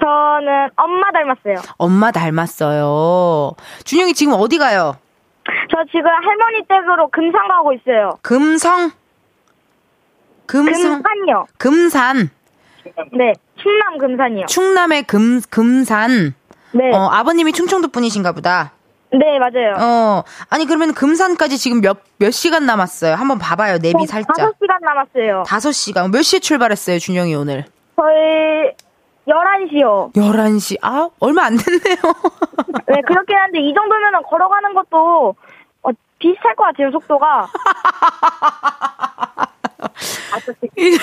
[0.00, 1.56] 저는 엄마 닮았어요.
[1.76, 3.52] 엄마 닮았어요.
[3.84, 4.96] 준영이 지금 어디 가요?
[5.70, 8.18] 저 지금 할머니 댁으로 금산 가고 있어요.
[8.22, 8.92] 금성?
[10.46, 11.02] 금성?
[11.02, 11.46] 금산이요.
[11.58, 12.30] 금산.
[13.12, 13.32] 네.
[13.60, 14.46] 충남 금산이요.
[14.46, 16.34] 충남의 금, 금산.
[16.72, 16.92] 네.
[16.94, 18.72] 어, 아버님이 충청도 분이신가 보다.
[19.12, 19.74] 네, 맞아요.
[19.78, 23.14] 어, 아니, 그러면 금산까지 지금 몇, 몇 시간 남았어요?
[23.14, 24.36] 한번 봐봐요, 내비 살짝.
[24.36, 25.44] 다섯 시간 남았어요.
[25.46, 26.10] 다섯 시간.
[26.10, 27.64] 몇 시에 출발했어요, 준영이 오늘?
[27.96, 28.72] 저희
[29.26, 30.12] 11시요.
[30.14, 30.76] 11시.
[30.82, 31.96] 아, 얼마 안 됐네요.
[32.86, 35.34] 네, 그렇긴 한데 이 정도면은 걸어가는 것도
[35.82, 37.46] 어, 비슷할 것 같아요, 속도가.
[40.78, 40.98] 이,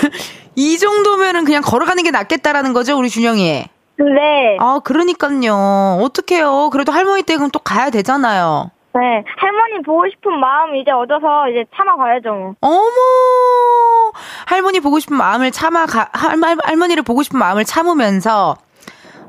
[0.56, 3.66] 이 정도면은 그냥 걸어가는 게 낫겠다라는 거죠, 우리 준영이.
[3.98, 4.58] 네.
[4.60, 6.00] 아, 그러니까요.
[6.02, 6.70] 어떡해요.
[6.72, 8.72] 그래도 할머니 댁은 또 가야 되잖아요.
[8.94, 9.02] 네.
[9.38, 12.30] 할머니 보고 싶은 마음 이제 얻어서 이제 참아가야죠.
[12.34, 12.56] 뭐.
[12.62, 14.12] 어머!
[14.46, 18.56] 할머니 보고 싶은 마음을 참아, 가, 할, 할, 할머니를 보고 싶은 마음을 참으면서,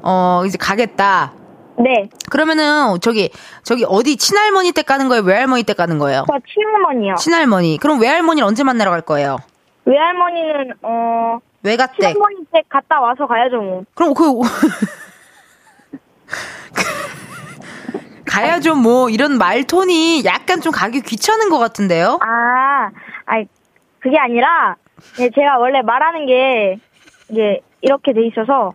[0.03, 1.33] 어, 이제 가겠다.
[1.79, 2.09] 네.
[2.31, 3.31] 그러면은, 저기,
[3.65, 5.23] 저기, 어디, 친할머니 댁 가는 거예요?
[5.25, 6.25] 외할머니 댁 가는 거예요?
[6.29, 7.15] 저 친할머니요.
[7.17, 7.79] 친할머니.
[7.79, 9.39] 그럼 외할머니를 언제 만나러 갈 거예요?
[9.85, 11.97] 외할머니는 어 외가댁.
[11.99, 13.85] 친할머니 댁 갔다 와서 가야죠 뭐.
[13.95, 14.25] 그럼 그
[18.27, 22.19] 가야죠 뭐 이런 말톤이 약간 좀 가기 귀찮은 것 같은데요?
[22.23, 22.91] 아,
[23.25, 23.47] 아이
[24.01, 24.77] 그게 아니라
[25.21, 26.79] 예, 제가 원래 말하는 게
[27.31, 28.75] 이게 이렇게 돼 있어서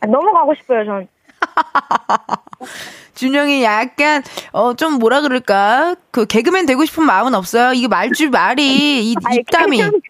[0.00, 1.08] 아, 너무 가고 싶어요 전.
[3.14, 7.72] 준영이 약간 어 좀 뭐라 그럴까 그 개그맨 되고 싶은 마음은 없어요.
[7.74, 10.00] 이게 말주 말이 이 아니, 입담이 그-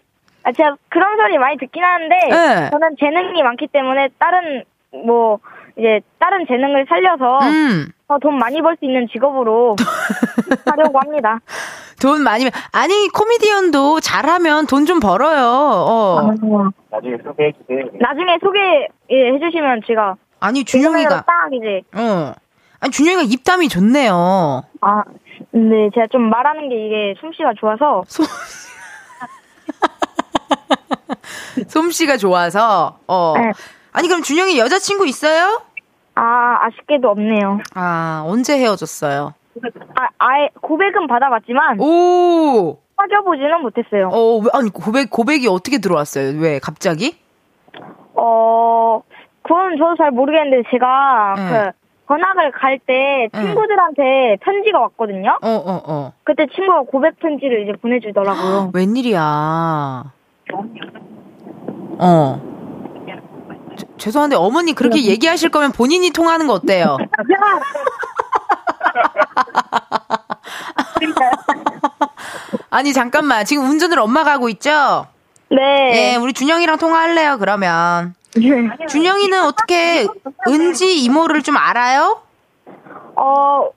[0.43, 2.69] 아, 제가 그런 소리 많이 듣긴 하는데 네.
[2.71, 4.63] 저는 재능이 많기 때문에 다른
[5.05, 5.39] 뭐
[5.77, 7.87] 이제 다른 재능을 살려서 음.
[8.07, 9.75] 더돈 많이 벌 수 있는 직업으로
[10.65, 11.39] 하려고 합니다.
[12.01, 15.45] 돈 많이 벌- 아니 코미디언도 잘하면 돈 좀 벌어요.
[15.45, 16.21] 어.
[16.89, 17.85] 나중에 소개해 주세요.
[17.99, 18.59] 나중에 소개
[19.11, 22.33] 예, 해주시면 제가 아니 재능으로 준영이가 딱 이제 어.
[22.81, 24.63] 아니 준영이가 입담이 좋네요.
[24.81, 25.03] 아,
[25.51, 28.03] 네, 제가 좀 말하는 게 이게 솜씨가 좋아서
[31.67, 33.33] 솜 솜씨가 좋아서 어.
[33.37, 33.51] 네.
[33.93, 35.61] 아니 그럼 준영이 여자친구 있어요?
[36.15, 37.59] 아 아쉽게도 없네요.
[37.75, 39.33] 아 언제 헤어졌어요?
[39.95, 42.77] 아, 아예 고백은 받아봤지만 오.
[42.95, 44.09] 사귀어보지는 못했어요.
[44.09, 46.39] 어, 왜- 아니, 고백, 고백이 어떻게 들어왔어요?
[46.39, 47.17] 왜, 갑자기?
[48.13, 49.01] 어,
[49.41, 51.49] 그건 저도 잘 모르겠는데 제가 네.
[51.49, 51.71] 그
[52.13, 53.41] 전학을 갈때 네.
[53.41, 55.39] 친구들한테 편지가 왔거든요.
[55.41, 56.13] 어, 어, 어.
[56.23, 58.69] 그때 친구가 고백 편지를 이제 보내주더라고요.
[58.75, 60.03] 웬일이야.
[62.01, 62.41] 어.
[63.77, 66.97] 저- 죄송한데, 어머니 그렇게 얘기하실 거면 본인이 통화하는 거 어때요?
[72.69, 73.45] 아니, 잠깐만.
[73.45, 75.07] 지금 운전을 엄마가 하고 있죠?
[75.51, 76.15] 예, 네.
[76.15, 78.15] 우리 준영이랑 통화할래요, 그러면.
[78.89, 80.07] 준영이는 어떻게,
[80.47, 82.21] 은지 이모를 좀 알아요?
[83.17, 83.69] 어,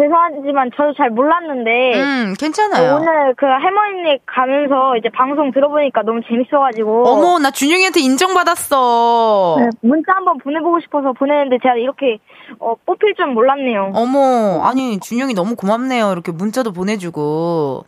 [0.00, 2.96] 죄송하지만 저도 잘 몰랐는데 음, 괜찮아요.
[2.96, 9.56] 오늘 그 할머니네 가면서 이제 방송 들어보니까 너무 재밌어가지고 어머, 나 준영이한테 인정받았어.
[9.60, 12.18] 네, 문자 한번 보내보고 싶어서 보냈는데 제가 이렇게
[12.58, 13.92] 어, 뽑힐 줄 몰랐네요.
[13.94, 16.12] 어머, 아니, 준영이 너무 고맙네요.
[16.12, 17.84] 이렇게 문자도 보내주고.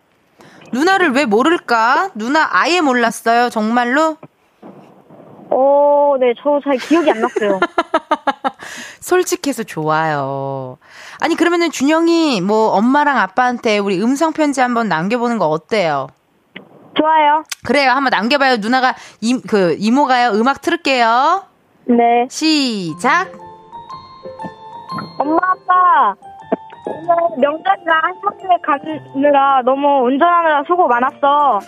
[0.73, 2.11] 누나를 왜 모를까?
[2.15, 4.17] 누나 아예 몰랐어요, 정말로?
[5.55, 7.61] 어, 네, 저 잘 기억이 안 났어요.
[9.01, 10.79] 솔직해서 좋아요.
[11.21, 16.09] 아니, 그러면은 준영이 뭐 엄마랑 아빠한테 우리 음성편지 한번 남겨보는 거 어때요?
[16.95, 17.43] 좋아요.
[17.65, 17.91] 그래요.
[17.91, 18.57] 한번 남겨봐요.
[18.59, 20.31] 누나가, 이, 그, 이모가요.
[20.31, 21.45] 음악 틀을게요.
[21.87, 22.27] 네.
[22.31, 23.33] 시작.
[25.19, 26.15] 엄마, 아빠.
[27.39, 31.61] 명절이라 한번에 가느라 너무 운전하느라 수고 많았어.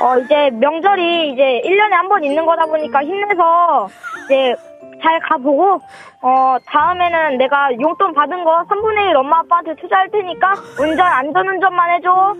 [0.00, 3.88] 어, 이제 명절이 이제 1년에 한 번 있는 거다 보니까 힘내서
[4.26, 4.54] 이제
[5.02, 5.80] 잘 가보고,
[6.22, 12.34] 어, 다음에는 내가 용돈 받은 거 3분의 1 엄마 아빠한테 투자할 테니까 운전, 안전운전만 해줘.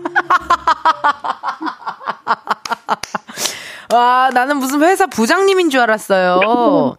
[3.93, 6.95] 와, 나는 무슨 회사 부장님인 줄 알았어요.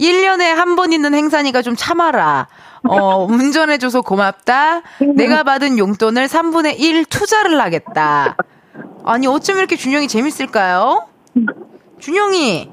[0.00, 2.48] 1년에 한 번 있는 행사니까 좀 참아라.
[2.88, 4.82] 어, 운전해줘서 고맙다.
[5.16, 8.36] 내가 받은 용돈을 3분의 1 투자를 하겠다.
[9.04, 11.06] 아니, 어쩜 이렇게 준영이 재밌을까요?
[12.00, 12.70] 준영이.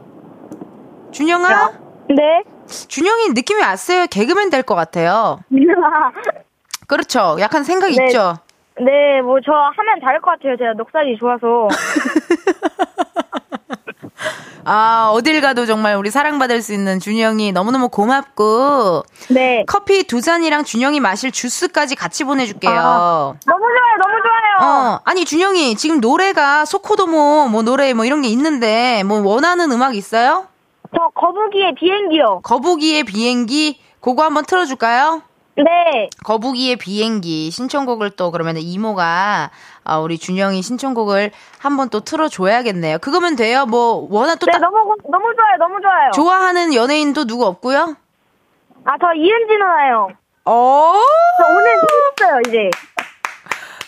[1.12, 1.72] 준영아?
[2.10, 2.43] 네.
[2.88, 4.06] 준영이 느낌이 왔어요.
[4.08, 5.39] 개그맨 될 것 같아요.
[6.88, 7.38] 그렇죠.
[7.39, 8.06] 약간 생각 네.
[8.06, 8.36] 있죠?
[8.80, 10.56] 네, 뭐 저 하면 잘할 것 같아요.
[10.58, 11.67] 제가 넉살이 좋아서.
[14.65, 19.63] 아, 어딜 가도 정말 우리 사랑받을 수 있는 준영이 너무너무 고맙고, 네.
[19.67, 22.72] 커피 두 잔이랑 준영이 마실 주스까지 같이 보내줄게요.
[22.72, 23.34] 아.
[23.45, 24.69] 너무 좋아요, 너무 좋아요.
[24.95, 29.95] 어, 아니, 준영이, 지금 노래가 소코도모, 뭐, 노래, 뭐, 이런 게 있는데, 뭐, 원하는 음악
[29.95, 30.48] 있어요?
[30.95, 32.41] 저 거북이의 비행기요.
[32.43, 35.22] 거북이의 비행기, 그거 한번 틀어줄까요?
[35.58, 36.10] 네.
[36.24, 39.52] 거북이의 비행기 신청곡을 또 그러면 이모가
[39.89, 42.99] 아, 우리 준영이 신청곡을 한번 또 틀어줘야겠네요.
[42.99, 43.65] 그거면 돼요.
[43.65, 46.12] 뭐 워낙 또 네, 따- 너무 고- 너무 좋아요, 너무 좋아요.
[46.13, 47.95] 좋아하는 연예인도 누구 없고요?
[48.86, 50.10] 아, 저 이은지 누나요.
[50.45, 50.93] 어
[51.39, 51.78] 저 오늘
[52.17, 52.69] 생겼어요, 이제.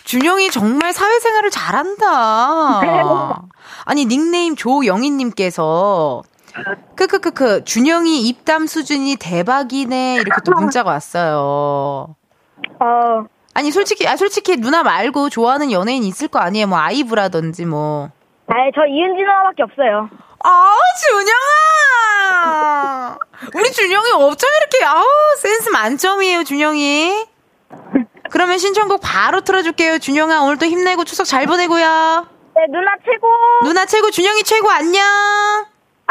[0.04, 2.06] 준영이 정말 사회생활을 잘한다.
[3.84, 6.22] 아니 닉네임 조영희님께서
[6.96, 12.14] 크크크크 준영이 입담 수준이 대박이네 이렇게 또 문자가 왔어요.
[12.80, 16.66] 어, 아니 솔직히 아 솔직히 누나 말고 좋아하는 연예인 있을 거 아니에요?
[16.66, 18.10] 뭐 아이브라든지 뭐.
[18.46, 20.08] 아예 저 이은지 누나밖에 없어요.
[20.44, 20.74] 아
[21.06, 23.18] 준영아
[23.54, 25.04] 우리 준영이 어쩜 이렇게 아우
[25.38, 27.26] 센스 만점이에요 준영이.
[28.30, 32.26] 그러면 신청곡 바로 틀어줄게요 준영아 오늘 또 힘내고 추석 잘 보내고요.
[32.54, 33.28] 네, 누나 최고.
[33.62, 35.02] 누나 최고 준영이 최고 안녕.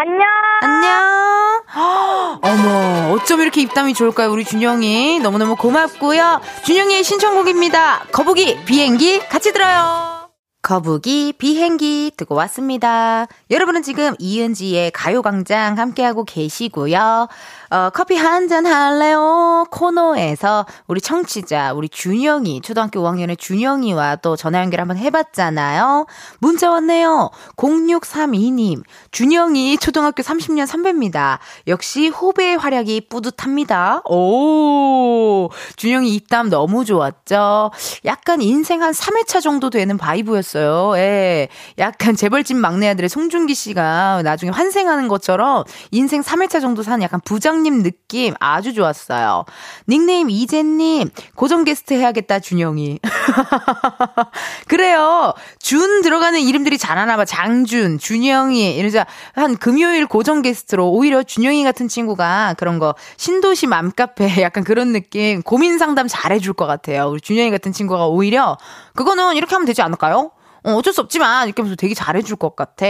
[0.04, 0.22] 안녕.
[0.62, 1.62] 안녕.
[1.76, 5.20] 헉, 어머, 어쩜 이렇게 입담이 좋을까요, 우리 준영이.
[5.20, 6.42] 너무너무 고맙고요.
[6.66, 8.06] 준영이의 신청곡입니다.
[8.12, 10.32] 거북이, 비행기, 같이 들어요.
[10.64, 13.28] 거북이, 비행기 듣고 왔습니다.
[13.52, 17.28] 여러분은 지금 이은지의 가요광장 함께하고 계시고요.
[17.74, 19.66] 어, 커피 한 잔 할래요?
[19.72, 26.06] 코너에서 우리 청취자, 우리 준영이, 초등학교 5학년의 준영이와 또 전화 연결 한번 해봤잖아요.
[26.40, 27.30] 문자 왔네요.
[27.56, 31.40] 0632님, 준영이 초등학교 30년 선배입니다.
[31.68, 34.02] 역시 후배의 활약이 뿌듯합니다.
[34.10, 37.72] 오, 준영이 입담 너무 좋았죠?
[38.04, 40.98] 약간 인생 한 3회차 정도 되는 바이브였어요.
[40.98, 41.48] 예.
[41.78, 47.61] 약간 재벌집 막내 아들의 송중기 씨가 나중에 환생하는 것처럼 인생 3회차 정도 사는 약간 부장
[47.64, 49.46] 님 느낌 아주 좋았어요.
[49.88, 53.00] 닉네임 이재님, 고정 게스트 해야겠다, 준영이.
[54.68, 55.34] 그래요.
[55.60, 57.26] 준 들어가는 이름들이 잘하나 봐.
[57.26, 58.76] 장준, 준영이.
[58.76, 64.92] 이러자 한 금요일 고정 게스트로 오히려 준영이 같은 친구가 그런 거 신도시 맘카페 약간 그런
[64.92, 67.10] 느낌 고민 상담 잘해줄 것 같아요.
[67.10, 68.58] 우리 준영이 같은 친구가 오히려
[68.96, 70.32] 그거는 이렇게 하면 되지 않을까요?
[70.64, 72.86] 어, 어쩔 수 없지만 이렇게 하면서 되게 잘해줄 것 같아.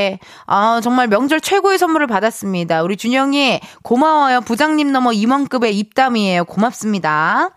[0.46, 2.84] 아 정말 명절 최고의 선물을 받았습니다.
[2.84, 4.42] 우리 준영이 고마워요.
[4.42, 6.46] 부장님 넘어 임원급의 입담이에요.
[6.46, 7.52] 고맙습니다.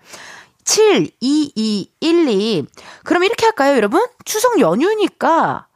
[0.64, 2.66] 72212.
[3.04, 4.04] 그럼 이렇게 할까요, 여러분?
[4.24, 5.66] 추석 연휴니까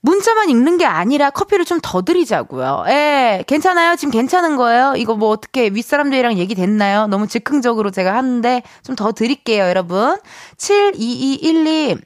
[0.00, 2.84] 문자만 읽는 게 아니라 커피를 좀 더 드리자고요.
[2.88, 3.96] 예, 괜찮아요?
[3.96, 4.94] 지금 괜찮은 거예요?
[4.96, 7.06] 이거 뭐 어떻게 윗사람들이랑 얘기 됐나요?
[7.06, 10.18] 너무 즉흥적으로 제가 하는데 좀 더 드릴게요, 여러분.
[10.58, 11.98] 72212.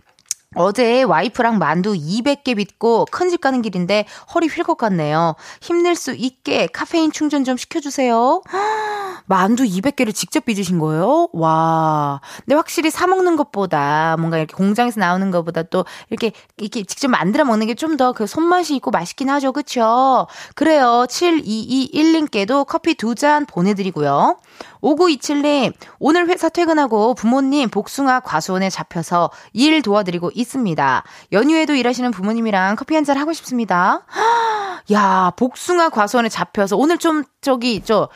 [0.57, 5.37] 어제 와이프랑 만두 200개 빚고 큰 집 가는 길인데 허리 휠 것 같네요.
[5.61, 8.43] 힘낼 수 있게 카페인 충전 좀 시켜주세요.
[9.27, 11.29] 만두 200개를 직접 빚으신 거예요?
[11.33, 12.21] 와.
[12.45, 17.69] 근데 확실히 사먹는 것보다 뭔가 이렇게 공장에서 나오는 것보다 또 이렇게, 이렇게 직접 만들어 먹는
[17.69, 19.53] 게 좀 더 그 손맛이 있고 맛있긴 하죠.
[19.53, 20.27] 그쵸?
[20.57, 21.07] 그래요.
[21.09, 24.37] 7221님께도 커피 두 잔 보내드리고요.
[24.83, 31.03] 5927님, 오늘 회사 퇴근하고 부모님 복숭아 과수원에 잡혀서 일 도와드리고 있습니다.
[31.33, 34.03] 연휴에도 일하시는 부모님이랑 커피 한 잔 하고 싶습니다.
[34.93, 38.09] 야, 복숭아 과수원에 잡혀서 오늘 좀 저기 저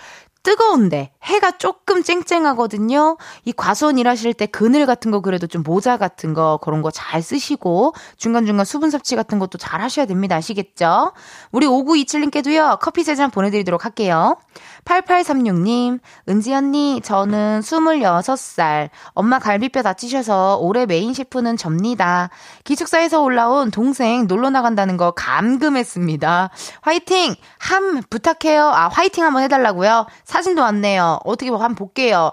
[0.42, 3.16] 뜨거운데 해가 조금 쨍쨍하거든요.
[3.46, 7.22] 이 과수원 일하실 때 그늘 같은 거 그래도 좀 모자 같은 거 그런 거 잘
[7.22, 10.36] 쓰시고 중간중간 수분 섭취 같은 것도 잘 하셔야 됩니다.
[10.36, 11.12] 아시겠죠?
[11.50, 12.78] 우리 5927님께도요.
[12.80, 14.36] 커피 세 잔 보내드리도록 할게요.
[14.84, 18.90] 8836님, 은지 언니, 저는 26살.
[19.14, 22.30] 엄마 갈비뼈 다치셔서 올해 메인 셰프는 접니다.
[22.64, 26.50] 기숙사에서 올라온 동생 놀러 나간다는 거 감금했습니다.
[26.82, 27.34] 화이팅!
[27.58, 28.64] 함 부탁해요.
[28.66, 30.06] 아, 화이팅 한번 해달라고요?
[30.24, 31.20] 사진도 왔네요.
[31.24, 32.32] 어떻게 한번 볼게요.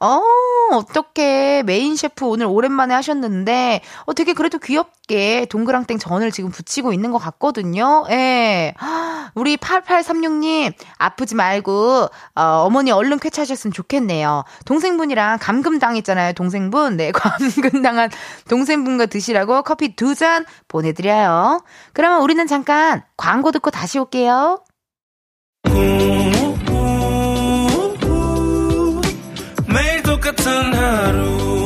[0.00, 0.20] 어,
[0.72, 7.10] 어떻게 메인 셰프 오늘 오랜만에 하셨는데, 어, 되게 그래도 귀엽게 동그랑땡 전을 지금 부치고 있는
[7.10, 8.04] 것 같거든요.
[8.10, 8.74] 예.
[9.34, 14.44] 우리 8836님, 아프지 말고, 어, 어머니 얼른 쾌차하셨으면 좋겠네요.
[14.66, 16.96] 동생분이랑 감금당했잖아요, 동생분.
[16.96, 18.10] 네, 감금당한
[18.48, 21.62] 동생분과 드시라고 커피 두 잔 보내드려요.
[21.92, 24.62] 그러면 우리는 잠깐 광고 듣고 다시 올게요.
[29.66, 31.57] 매일 똑같은 하루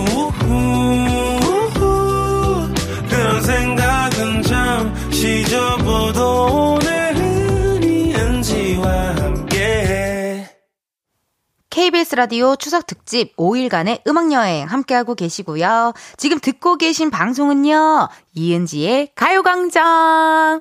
[11.72, 15.94] KBS 라디오 추석 특집 5일간의 음악여행 함께하고 계시고요.
[16.18, 20.60] 지금 듣고 계신 방송은요, 이은지의 가요광장입니다.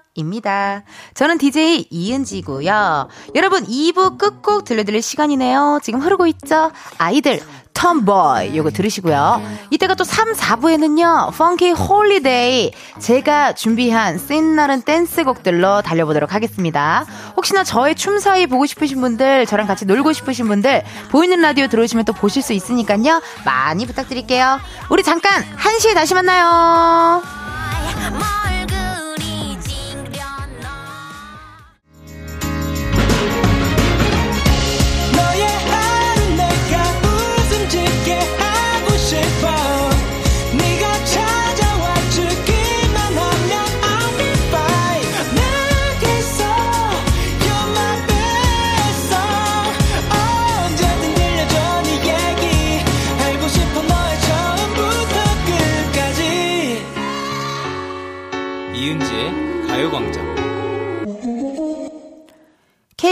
[1.13, 3.09] 저는 DJ 이은지고요.
[3.35, 5.81] 여러분, 2부 끝곡 들려드릴 시간이네요.
[5.83, 6.71] 지금 흐르고 있죠?
[6.97, 7.41] 아이들,
[7.73, 9.41] Tomboy 요거 들으시고요.
[9.71, 11.33] 이따가 또 3, 4부에는요.
[11.33, 17.05] funky holiday 제가 준비한 신나는 댄스곡들로 달려보도록 하겠습니다.
[17.35, 22.05] 혹시나 저의 춤 사이 보고 싶으신 분들 저랑 같이 놀고 싶으신 분들 보이는 라디오 들어오시면
[22.05, 23.21] 또 보실 수 있으니까요.
[23.45, 24.59] 많이 부탁드릴게요.
[24.89, 27.21] 우리 잠깐 1시에 다시 만나요.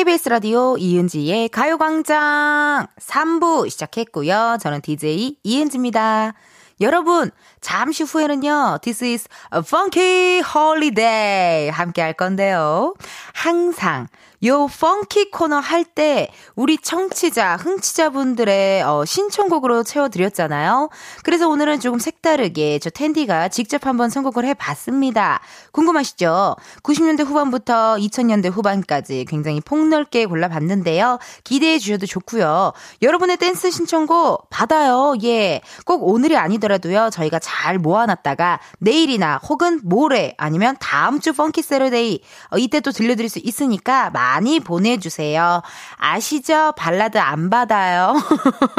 [0.10, 4.58] KBS 라디오 이은지의 가요광장 3부 시작했고요.
[4.60, 6.34] 저는 DJ 이은지입니다.
[6.82, 7.30] 여러분,
[7.62, 12.96] 잠시 후에는요, This is a funky holiday 함께 할 건데요.
[13.36, 14.08] 항상
[14.46, 20.90] 요 펑키 코너 할 때 우리 청취자, 흥취자분들의 어, 신청곡으로 채워드렸잖아요.
[21.24, 25.42] 그래서 오늘은 조금 색다르게 저 텐디가 직접 한번 선곡을 해봤습니다.
[25.72, 26.56] 궁금하시죠?
[26.84, 31.20] 90년대 후반부터 2000년대 후반까지 굉장히 폭넓게 골라봤는데요.
[31.44, 32.74] 기대해 주셔도 좋고요.
[33.02, 35.16] 여러분의 댄스 신청곡 받아요.
[35.24, 35.62] 예.
[35.86, 37.10] 꼭 오늘이 아니더라도요.
[37.12, 42.22] 저희가 잘 모아놨다가 내일이나 혹은 모레 아니면 다음 주 funky Saturday
[42.52, 45.64] 어, 이때 또 들려드릴 수 있으니까 많이 보내주세요.
[45.98, 46.74] 아시죠?
[46.78, 48.14] 발라드 안 받아요.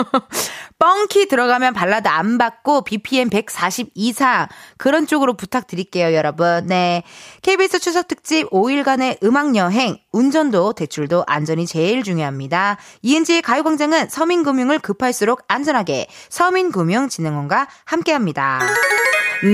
[0.79, 4.47] funky 들어가면 발라드 안 받고 BPM 140 이상
[4.79, 6.67] 그런 쪽으로 부탁드릴게요, 여러분.
[6.67, 7.03] 네.
[7.43, 12.79] KBS 추석 특집 5일간의 음악 여행, 운전도 대출도 안전이 제일 중요합니다.
[13.03, 18.61] 이은지의 가요 광장은 서민 금융을 급할수록 안전하게 서민 금융 진흥원과 함께합니다.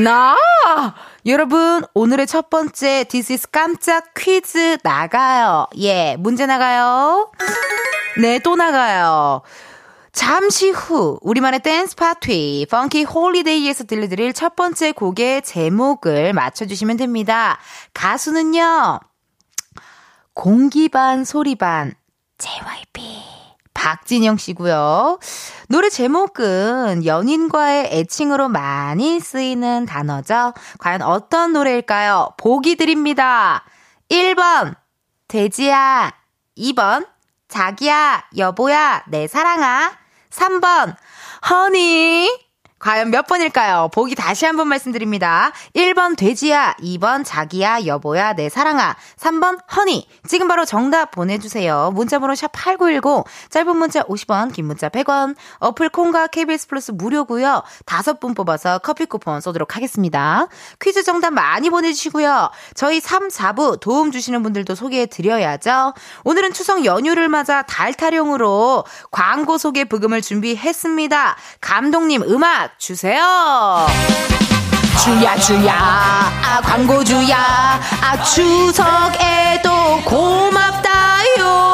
[0.05, 0.37] 자
[1.27, 5.67] 여러분 오늘의 첫 번째 This is 깜짝 퀴즈 나가요.
[5.77, 7.33] 예, 문제 나가요.
[8.23, 9.43] 네, 또 나가요.
[10.12, 17.59] 잠시 후 우리만의 댄스 파티 funky holiday에서 들려드릴 첫 번째 곡의 제목을 맞춰주시면 됩니다.
[17.93, 19.01] 가수는요.
[20.33, 21.95] 공기 반 소리 반
[22.39, 23.03] JYP
[23.75, 25.19] 박진영 씨고요.
[25.68, 30.52] 노래 제목은 연인과의 애칭으로 많이 쓰이는 단어죠.
[30.79, 32.31] 과연 어떤 노래일까요?
[32.37, 33.64] 보기 드립니다.
[34.09, 34.76] 1번
[35.26, 36.14] 돼지야
[36.57, 37.09] 2번
[37.48, 39.92] 자기야 여보야 내 사랑아
[40.31, 40.96] 3번
[41.50, 42.46] 허니
[42.87, 43.88] 과연 몇 번일까요?
[43.92, 45.51] 보기 다시 한 번 말씀드립니다.
[45.75, 50.09] 1번 돼지야, 2번 자기야, 여보야, 내 사랑아, 3번 허니.
[50.29, 51.90] 지금 바로 정답 보내주세요.
[51.92, 57.64] 문자번호 샵8910, 짧은 문자 50원, 긴 문자 100원, 어플 콩과 KBS 플러스 무료고요.
[57.87, 60.46] 다섯 분 뽑아서 커피 쿠폰 쏘도록 하겠습니다.
[60.81, 62.51] 퀴즈 정답 많이 보내주시고요.
[62.75, 65.92] 저희 3, 4부 도움 주시는 분들도 소개해드려야죠.
[66.22, 71.37] 오늘은 추석 연휴를 맞아 달 타령으로 광고 소개 부금을 준비했습니다.
[71.61, 73.87] 감독님 음악 주세요.
[75.03, 81.67] 주야 주야 아 광고주야 아 추석에도 고맙다요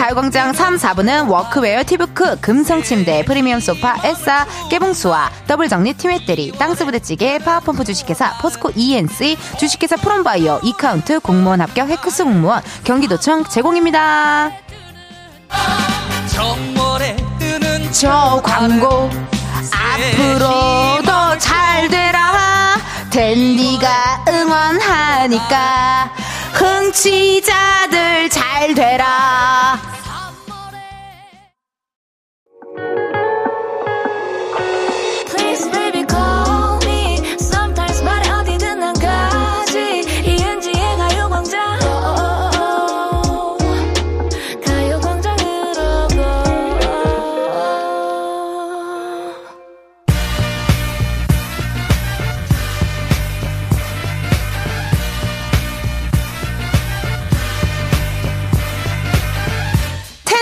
[0.00, 8.38] 가요광장 3, 4부는 워크웨어 티브크, 금성침대, 프리미엄 소파, 에싸, 깨봉수와 더블정리 티맵대리, 땅스부대찌개, 파워펌프 주식회사,
[8.40, 14.50] 포스코 ENC, 주식회사 프롬바이어, 이카운트, 공무원 합격, 해크스 공무원, 경기도청 제공입니다.
[16.28, 17.29] 정월에 뜨는
[17.92, 19.10] 저 광고.
[19.72, 22.76] 앞으로 더잘 되라
[23.10, 26.10] 댄디가 응원하니까.
[26.52, 29.78] 흥취자들 잘 되라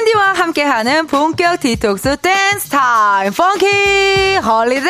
[0.08, 4.88] 텐디와 함께하는 본격 디톡스 댄스 타임 funky holiday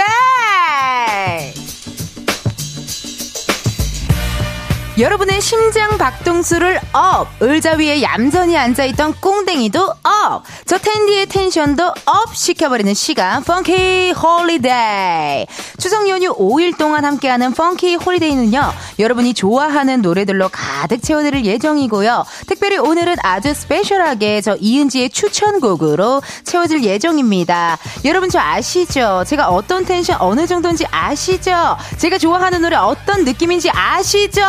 [4.98, 7.28] 여러분의 심장 박동수를 up!
[7.38, 10.42] 의자 위에 얌전히 앉아있던 궁댕이도 up!
[10.66, 12.34] 저 텐디의 텐션도 up!
[12.34, 15.46] 시켜버리는 시간, funky holiday!
[15.78, 22.24] 추석 연휴 5일 동안 함께하는 funky holiday는요, 여러분이 좋아하는 노래들로 가득 채워드릴 예정이고요.
[22.48, 27.78] 특별히 오늘은 아주 special하게 저 이은지의 추천곡으로 채워질 예정입니다.
[28.04, 29.22] 여러분 저 아시죠?
[29.28, 31.76] 제가 어떤 텐션 어느 정도인지 아시죠?
[31.98, 34.42] 제가 좋아하는 노래 어떤 느낌인지 아시죠?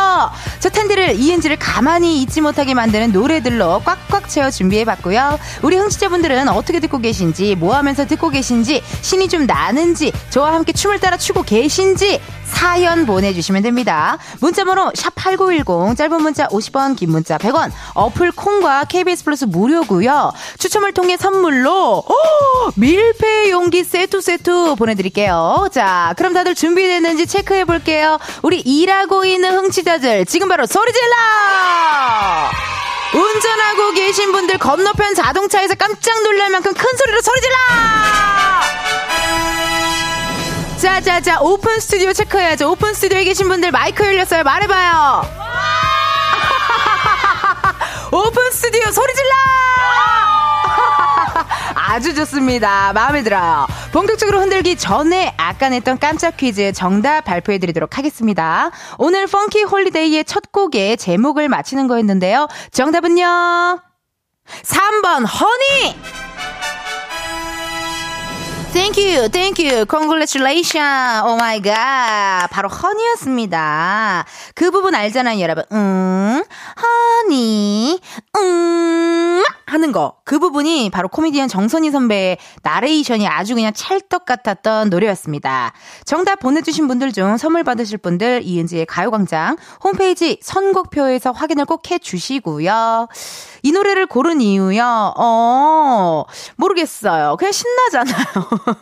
[0.58, 5.38] 저 텐디를 이은지를 가만히 있지 못하게 만드는 노래들로 꽉꽉 채워 준비해봤고요.
[5.62, 11.00] 우리 흥취자분들은 어떻게 듣고 계신지, 뭐 하면서 듣고 계신지, 신이 좀 나는지, 저와 함께 춤을
[11.00, 12.20] 따라 추고 계신지
[12.50, 14.18] 사연 보내주시면 됩니다.
[14.40, 20.32] 문자번호 샵8910, 짧은 문자 50원, 긴 문자 100원, 어플 콩과 KBS 플러스 무료고요.
[20.58, 22.14] 추첨을 통해 선물로 어,
[22.76, 25.68] 밀폐 용기 세트 세트 보내드릴게요.
[25.72, 28.18] 자, 그럼 다들 준비됐는지 체크해 볼게요.
[28.42, 31.06] 우리 일하고 있는 흥취자들 지금 바로 소리 질러!
[33.12, 37.56] 운전하고 계신 분들 건너편 자동차에서 깜짝 놀랄 만큼 큰 소리로 소리 질러!
[40.80, 42.70] 자자자 오픈 스튜디오 체크해야죠.
[42.70, 44.44] 오픈 스튜디오에 계신 분들 마이크 열렸어요.
[44.44, 45.24] 말해봐요.
[48.10, 49.30] 오픈 스튜디오 소리 질러!
[51.76, 52.94] 아주 좋습니다.
[52.94, 53.66] 마음에 들어요.
[53.92, 58.70] 본격적으로 흔들기 전에 아까 냈던 깜짝 퀴즈 정답 발표해 드리도록 하겠습니다.
[58.96, 62.48] 오늘 funky holiday의 첫 곡의 제목을 맞히는 거였는데요.
[62.72, 63.82] 정답은요.
[64.62, 66.19] 3번 Honey!
[68.72, 71.22] Thank you, thank you, congratulations.
[71.26, 72.48] Oh my god.
[72.52, 74.24] 바로 Honey였습니다.
[74.54, 75.64] 그 부분 알잖아요, 여러분.
[75.72, 76.42] 음,
[76.80, 77.98] 허니,
[78.38, 80.16] 음, 하는 거.
[80.24, 85.72] 그 부분이 바로 코미디언 정선희 선배의 나레이션이 아주 그냥 찰떡 같았던 노래였습니다.
[86.04, 93.08] 정답 보내주신 분들 중 선물 받으실 분들 이은지의 가요광장 홈페이지 선곡표에서 확인을 꼭 해주시고요.
[93.62, 96.24] 이 노래를 고른 이유요, 어,
[96.56, 97.36] 모르겠어요.
[97.38, 98.24] 그냥 신나잖아요.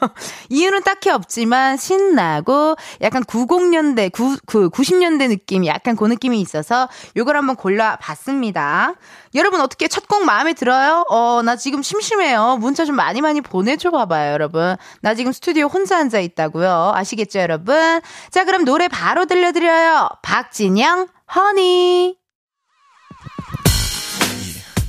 [0.48, 7.36] 이유는 딱히 없지만 신나고 약간 90년대, 9, 그 90년대 느낌, 약간 그 느낌이 있어서 요걸
[7.36, 8.94] 한번 골라봤습니다.
[9.34, 11.04] 여러분 어떻게 첫 곡 마음에 들어요?
[11.10, 12.56] 어, 나 지금 심심해요.
[12.60, 14.76] 문자 좀 많이 많이 보내줘 봐봐요, 여러분.
[15.02, 16.92] 나 지금 스튜디오 혼자 앉아 있다고요.
[16.94, 18.00] 아시겠죠, 여러분?
[18.30, 20.08] 자, 그럼 노래 바로 들려드려요.
[20.22, 22.16] 박진영, 허니.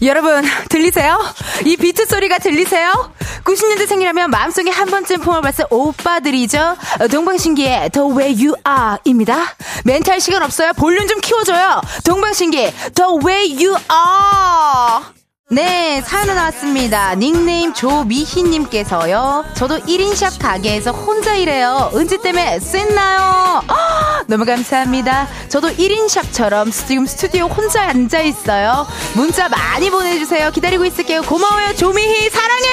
[0.01, 1.19] 여러분, 들리세요?
[1.65, 3.13] 이 비트 소리가 들리세요?
[3.43, 6.77] 90년대 생이라면 마음속에 한 번쯤 품어봤을 오빠들이죠?
[7.11, 9.55] 동방신기의 The Way You Are 입니다.
[9.83, 10.71] 멘탈 시간 없어요?
[10.73, 11.81] 볼륨 좀 키워줘요.
[12.05, 12.57] 동방신기
[12.95, 15.18] The Way You Are!
[15.51, 17.15] 네, 사연 나왔습니다.
[17.15, 19.45] 닉네임 조미희님께서요.
[19.55, 21.89] 저도 1인샵 가게에서 혼자 일해요.
[21.95, 23.63] 은지 때문에 쎘나요?
[23.67, 25.27] 아, 너무 감사합니다.
[25.49, 28.85] 저도 1인샵처럼 지금 스튜디오 혼자 앉아있어요.
[29.15, 30.51] 문자 많이 보내주세요.
[30.51, 31.23] 기다리고 있을게요.
[31.23, 31.75] 고마워요.
[31.75, 32.69] 조미희, 사랑해!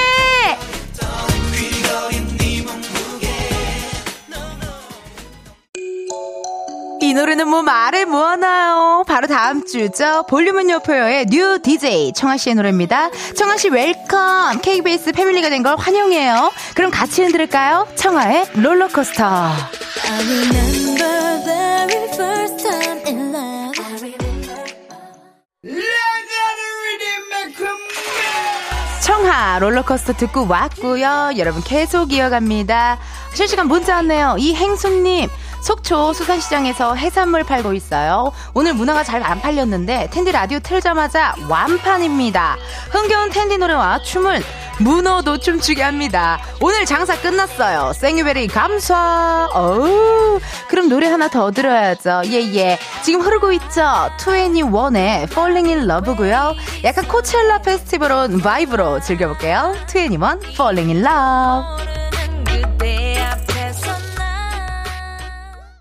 [6.99, 9.03] 이 노래는 뭐 말해 뭐하나요?
[9.07, 10.23] 바로 다음 주죠.
[10.29, 13.09] 볼륨을 높여요의 new DJ 청하 씨의 노래입니다.
[13.35, 14.61] 청하 씨 welcome!
[14.61, 16.51] KBS 패밀리가 된 걸 환영해요.
[16.75, 17.87] 그럼 같이 흔들을까요?
[17.95, 19.25] 청하의 롤러코스터.
[29.03, 31.31] 청하 롤러코스터 듣고 왔고요.
[31.37, 32.99] 여러분 계속 이어갑니다.
[33.33, 34.35] 실시간 문자 왔네요.
[34.37, 35.29] 이행수님
[35.61, 38.31] 속초 수산시장에서 해산물 팔고 있어요.
[38.53, 42.55] 오늘 문화가 잘 안 팔렸는데 텐디 라디오 틀자마자 완판입니다.
[42.91, 44.41] 흥겨운 텐디 노래와 춤은
[44.79, 46.39] 문어도 춤추게 합니다.
[46.61, 47.93] 오늘 장사 끝났어요.
[47.93, 49.49] 생유베리 감사.
[49.53, 50.39] 어우,
[50.69, 52.21] 그럼 노래 하나 더 들어야죠.
[52.27, 52.79] 예, 예.
[53.03, 53.81] 지금 흐르고 있죠?
[54.19, 56.53] 2NE1의 Falling in Love고요.
[56.83, 59.75] 약간 코첼라 페스티벌 온 vibe로 즐겨볼게요.
[59.87, 62.06] 2NE1 Falling in Love.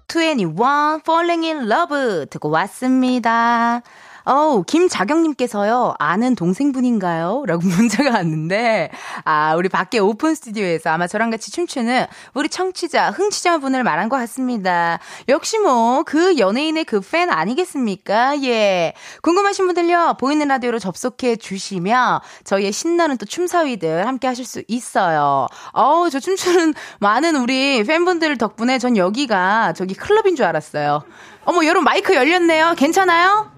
[0.09, 3.83] 2NE1 Falling in Love 듣고 왔습니다.
[4.29, 7.45] 어우, 김자경님께서요, 아는 동생분인가요?
[7.47, 8.91] 라고 문자가 왔는데,
[9.25, 14.99] 아, 우리 밖에 오픈 스튜디오에서 아마 저랑 같이 춤추는 우리 청취자, 흥취자분을 말한 것 같습니다.
[15.29, 18.43] 역시 뭐, 그 연예인의 그 팬 아니겠습니까?
[18.43, 18.93] 예.
[19.23, 25.47] 궁금하신 분들요, 보이는 라디오로 접속해 주시면, 저희의 신나는 또 춤사위들 함께 하실 수 있어요.
[25.73, 31.05] 어우, 저 춤추는 많은 우리 팬분들 덕분에 전 여기가 저기 클럽인 줄 알았어요.
[31.45, 32.75] 어머, 여러분 마이크 열렸네요.
[32.77, 33.56] 괜찮아요?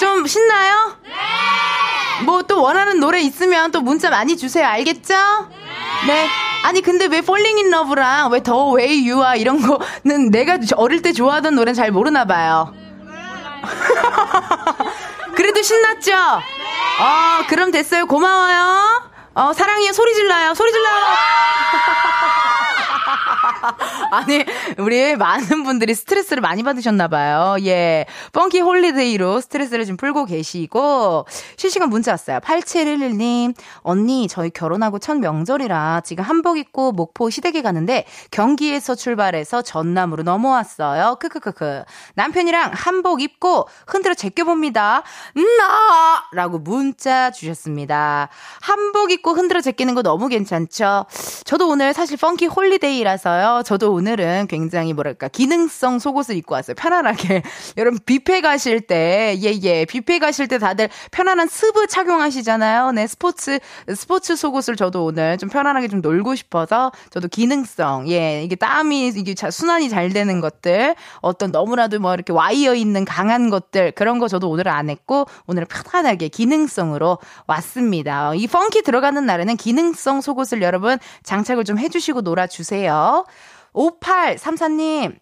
[0.00, 0.96] 좀 신나요?
[2.24, 4.66] 뭐또 원하는 노래 있으면 또 문자 많이 주세요.
[4.66, 5.14] 알겠죠?
[6.06, 6.28] 네.
[6.64, 11.02] 아니 근데 왜 Falling in Love랑 왜 The Way You Are 이런 거는 내가 어릴
[11.02, 12.74] 때 좋아하던 노래는 잘 모르나 봐요.
[15.34, 16.12] 그래도 신났죠?
[16.14, 18.06] 어, 그럼 됐어요.
[18.06, 19.02] 고마워요.
[19.34, 19.92] 어, 사랑해요.
[19.92, 20.54] 소리 질러요.
[20.54, 21.04] 소리 질러요.
[24.10, 24.44] 아니,
[24.78, 27.56] 우리 많은 분들이 스트레스를 많이 받으셨나봐요.
[27.64, 28.06] 예.
[28.32, 32.40] Funky Holiday로 스트레스를 좀 풀고 계시고, 실시간 문자 왔어요.
[32.40, 40.22] 8711님, 언니, 저희 결혼하고 첫 명절이라 지금 한복 입고 목포 시댁에 가는데, 경기에서 출발해서 전남으로
[40.22, 41.16] 넘어왔어요.
[41.20, 41.84] 크크크크.
[42.14, 45.02] 남편이랑 한복 입고 흔들어 제껴봅니다.
[45.34, 46.24] 나!
[46.32, 48.28] 라고 문자 주셨습니다.
[48.60, 51.06] 한복 입고 흔들어 제끼는 거 너무 괜찮죠?
[51.44, 53.62] 저도 오늘 사실 Funky Holiday라서요.
[53.64, 56.74] 저도 오늘은 굉장히 뭐랄까, 기능성 속옷을 입고 왔어요.
[56.74, 57.42] 편안하게.
[57.78, 59.84] 여러분, 뷔페 가실 때, 예, 예.
[59.84, 62.92] 뷔페 가실 때 다들 편안한 스브 착용하시잖아요.
[62.92, 63.58] 네, 스포츠,
[63.94, 69.34] 스포츠 속옷을 저도 오늘 좀 편안하게 좀 놀고 싶어서 저도 기능성, 예, 이게 땀이, 이게
[69.34, 74.28] 자, 순환이 잘 되는 것들, 어떤 너무나도 뭐 이렇게 와이어 있는 강한 것들, 그런 거
[74.28, 78.34] 저도 오늘은 안 했고, 오늘은 편안하게 기능성으로 왔습니다.
[78.34, 82.97] 이 펑키 들어가는 날에는 기능성 속옷을 여러분 장착을 좀 해주시고 놀아주세요.
[83.74, 85.18] 5834님.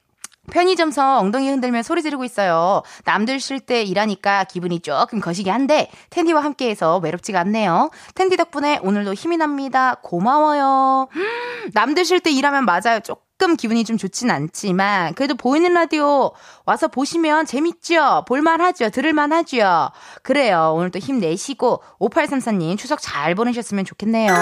[0.51, 2.83] 편의점서 엉덩이 흔들며 소리 지르고 있어요.
[3.05, 7.91] 남들 쉴 때 일하니까 기분이 조금 거시기 한데 텐디와 함께해서 외롭지가 않네요.
[8.15, 9.97] 텐디 덕분에 오늘도 힘이 납니다.
[10.03, 11.09] 고마워요.
[11.75, 13.01] 남들 쉴 때 일하면 맞아요.
[13.03, 13.26] 조금
[13.57, 16.33] 기분이 좀 좋진 않지만 그래도 보이는 라디오
[16.65, 18.25] 와서 보시면 재밌죠?
[18.27, 18.91] 볼만하죠?
[18.91, 19.91] 들을만하죠?
[20.23, 20.73] 그래요.
[20.75, 24.35] 오늘 또 힘내시고 5834님 추석 잘 보내셨으면 좋겠네요.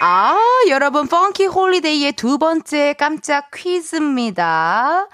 [0.00, 0.36] 아,
[0.68, 5.08] 여러분, Funky Holiday의 두 번째 깜짝 퀴즈입니다.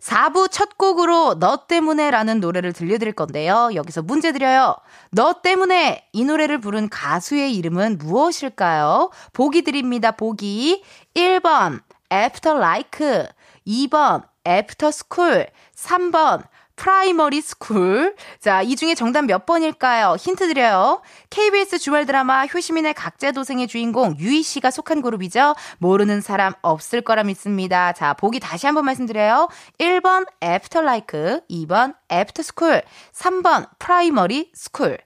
[0.00, 3.70] 4부 첫 곡으로 너 때문에 라는 노래를 들려드릴 건데요.
[3.74, 4.76] 여기서 문제 드려요.
[5.10, 9.10] 너 때문에 이 노래를 부른 가수의 이름은 무엇일까요?
[9.32, 10.12] 보기 드립니다.
[10.12, 10.82] 보기.
[11.14, 11.80] 1번,
[12.12, 13.28] After Like.
[13.66, 15.46] 2번, After School.
[15.74, 16.42] 3번,
[16.80, 18.16] Primary School.
[18.40, 20.16] 자, 이 중에 정답 몇 번일까요?
[20.18, 21.02] 힌트 드려요.
[21.28, 25.54] KBS 주말 드라마 효심이네 각자도생의 주인공 유이 씨가 속한 그룹이죠.
[25.76, 27.92] 모르는 사람 없을 거라 믿습니다.
[27.92, 29.50] 자, 보기 다시 한번 말씀드려요.
[29.78, 32.82] 1번 After Like, 2번 애프터 스쿨,
[33.12, 34.96] 3번 Primary School.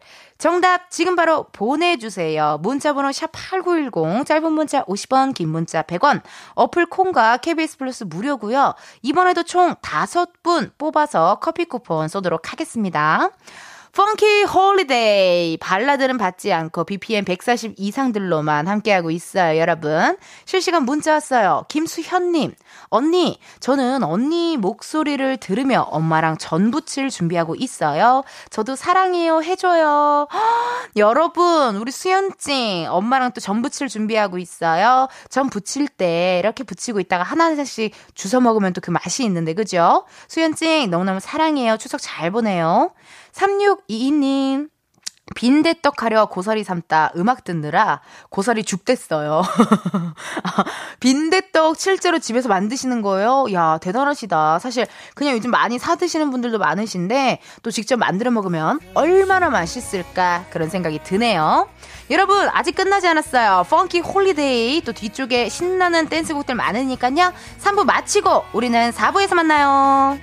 [0.45, 2.59] 정답 지금 바로 보내주세요.
[2.61, 6.21] 문자번호 샵8910 짧은 문자 50원 긴 문자 100원
[6.55, 8.75] 어플 콩과 KBS 플러스 무료고요.
[9.01, 13.31] 이번에도 총 5분 뽑아서 커피 쿠폰 쏘도록 하겠습니다.
[13.95, 20.17] Funky Holiday 발라드는 받지 않고 BPM 140 이상들로만 함께하고 있어요 여러분.
[20.47, 21.65] 실시간 문자 왔어요.
[21.69, 22.55] 김수현님.
[22.89, 28.25] 언니 저는 언니 목소리를 들으며 엄마랑 전 부칠 준비하고 있어요.
[28.51, 30.27] 저도 사랑해요 해줘요.
[30.33, 30.43] 헉,
[30.97, 35.07] 여러분 우리 수현찡 엄마랑 또 전 부칠 준비하고 있어요.
[35.29, 40.05] 전 부칠 때 이렇게 부치고 있다가 하나하나씩 주워 먹으면 또 그 맛이 있는데 그죠?
[40.29, 41.77] 수현찡 너무너무 사랑해요.
[41.79, 42.91] 추석 잘 보내요
[43.35, 44.69] 3622님.
[45.35, 49.43] 빈대떡 하려 고사리 삶다 음악 듣느라 고사리 죽 됐어요.
[51.01, 53.47] 빈대떡 실제로 집에서 만드시는 거예요?
[53.53, 54.59] 야, 대단하시다.
[54.59, 60.69] 사실 그냥 요즘 많이 사 드시는 분들도 많으신데 또 직접 만들어 먹으면 얼마나 맛있을까 그런
[60.69, 61.69] 생각이 드네요.
[62.11, 63.65] 여러분, 아직 끝나지 않았어요.
[63.71, 67.33] Funky Holiday 또 뒤쪽에 신나는 댄스곡들 많으니까요.
[67.63, 70.19] 3부 마치고 우리는 4부에서 만나요.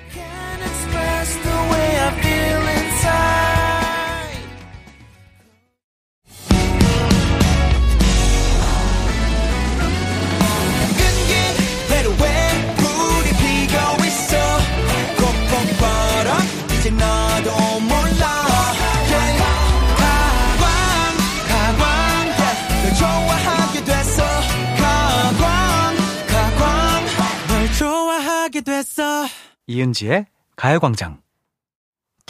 [29.72, 31.22] 이은지의 가요광장.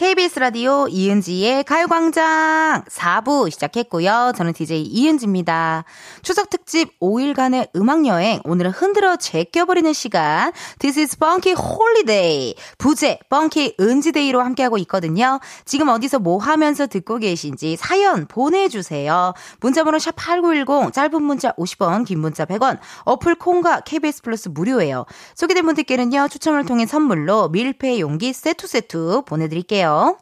[0.02, 4.32] KBS 라디오 이은지의 가요광장 4부 시작했고요.
[4.36, 5.84] 저는 DJ 이은지입니다.
[6.24, 10.54] 추석 특집 5일간의 음악여행, 오늘은 흔들어 제껴버리는 시간.
[10.80, 12.56] This is Funky Holiday.
[12.80, 15.40] 부제, Funky 은지데이로 함께하고 있거든요.
[15.66, 19.36] 지금 어디서 뭐 하면서 듣고 계신지 사연 보내주세요.
[19.60, 25.06] 문자번호 샵8910, 짧은 문자 50원, 긴 문자 100원, 어플 콩과 KBS 플러스 무료예요.
[25.36, 29.91] 소개된 분들께는요, 추첨을 통해 선물로 밀폐 용기 세트 세트 보내드릴게요.
[29.92, 30.18] 볼게요.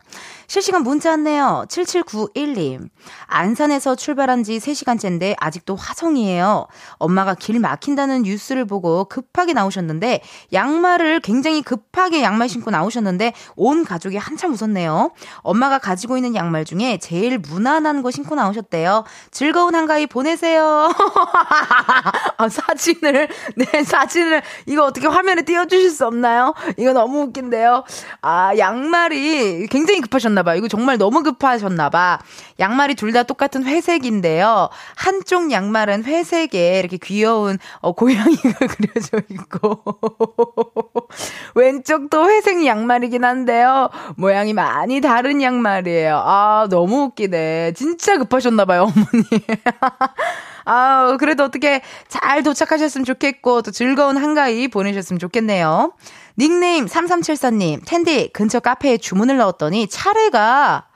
[0.50, 1.66] 실시간 문자 왔네요.
[1.70, 2.90] 7791님.
[3.28, 6.66] 안산에서 출발한 지 3시간째인데 아직도 화성이에요.
[6.98, 14.18] 엄마가 길 막힌다는 뉴스를 보고 급하게 나오셨는데 양말을 굉장히 급하게 양말 신고 나오셨는데 온 가족이
[14.18, 15.12] 한참 웃었네요.
[15.42, 19.04] 엄마가 가지고 있는 양말 중에 제일 무난한 거 신고 나오셨대요.
[19.30, 20.90] 즐거운 한가위 보내세요.
[22.38, 26.56] 아, 사진을, 네, 사진을, 이거 어떻게 화면에 띄워 주실 수 없나요?
[26.78, 27.84] 이거 너무 웃긴데요.
[28.22, 30.58] 아, 양말이 굉장히 급하셨나 봐요.
[30.58, 32.20] 이거 정말 너무 급하셨나봐.
[32.60, 34.70] 양말이 둘 다 똑같은 회색인데요.
[34.96, 39.82] 한쪽 양말은 회색에 이렇게 귀여운 어, 고양이가 그려져 있고,
[41.56, 43.90] 왼쪽도 회색 양말이긴 한데요.
[44.16, 46.22] 모양이 많이 다른 양말이에요.
[46.24, 47.74] 아, 너무 웃기네.
[47.74, 49.24] 진짜 급하셨나봐요, 어머니.
[50.66, 55.94] 아, 그래도 어떻게 잘 도착하셨으면 좋겠고, 또 즐거운 한가위 보내셨으면 좋겠네요.
[56.40, 60.88] 닉네임 3374님, 텐디 근처 카페에 주문을 넣었더니 차례가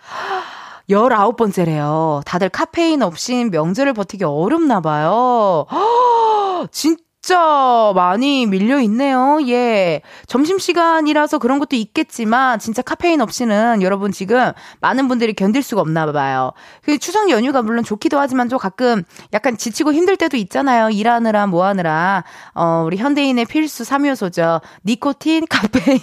[0.89, 2.21] 19번째래요.
[2.25, 5.65] 다들 카페인 없인 명절을 버티기 어렵나 봐요.
[6.71, 9.39] 진짜 진짜 많이 밀려 있네요.
[9.47, 10.01] 예.
[10.28, 14.51] 점심시간이라서 그런 것도 있겠지만, 진짜 카페인 없이는 여러분 지금
[14.82, 16.51] 많은 분들이 견딜 수가 없나 봐요.
[16.84, 20.89] 그 추석 연휴가 물론 좋기도 하지만 또 가끔 약간 지치고 힘들 때도 있잖아요.
[20.89, 22.26] 일하느라 뭐 하느라.
[22.55, 24.59] 어, 우리 현대인의 필수 3요소죠.
[24.86, 25.99] 니코틴, 카페인,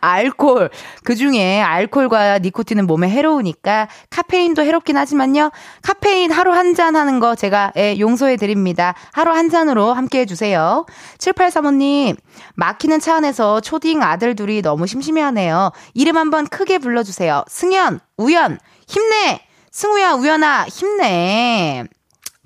[0.00, 0.70] 알콜.
[1.04, 5.50] 그 중에 알콜과 니코틴은 몸에 해로우니까 카페인도 해롭긴 하지만요.
[5.82, 8.94] 카페인 하루 한 잔 하는 거 제가 예, 용서해 드립니다.
[9.12, 9.92] 하루 한 잔으로
[10.22, 10.86] 함께 해주세요.
[11.18, 12.16] 7835님,
[12.54, 15.72] 막히는 차 안에서 초딩 아들 둘이 너무 심심해하네요.
[15.94, 17.44] 이름 한번 크게 불러주세요.
[17.48, 18.58] 승현, 우연,
[18.88, 19.42] 힘내!
[19.70, 21.84] 승우야, 우연아, 힘내!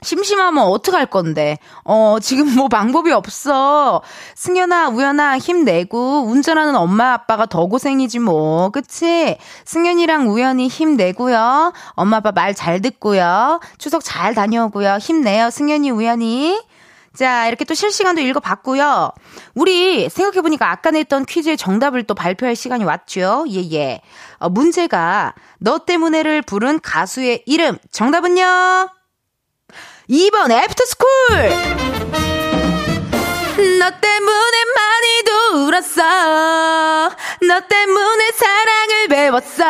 [0.03, 1.59] 심심하면 어떡할 건데.
[1.85, 4.03] 어, 지금 뭐 방법이 없어.
[4.37, 8.68] 승현아, 우연아, 힘내고, 운전하는 엄마, 아빠가 더 고생이지 뭐.
[8.68, 9.37] 그치?
[9.64, 11.72] 승현이랑 우연이 힘내고요.
[11.95, 13.59] 엄마, 아빠 말 잘 듣고요.
[13.79, 14.99] 추석 잘 다녀오고요.
[15.01, 16.61] 힘내요, 승현이, 우연이.
[17.17, 19.12] 자, 이렇게 또 실시간도 읽어봤고요.
[19.55, 23.47] 우리 생각해보니까 아까 냈던 퀴즈의 정답을 또 발표할 시간이 왔죠.
[23.49, 24.03] 예, 예.
[24.39, 27.79] 어, 문제가 너 때문에를 부른 가수의 이름.
[27.91, 28.91] 정답은요?
[30.11, 31.07] 2번 애프터스쿨!
[33.79, 37.09] 너 때문에 많이도 울었어.
[37.49, 39.64] 너 때문에 사랑을 배웠어.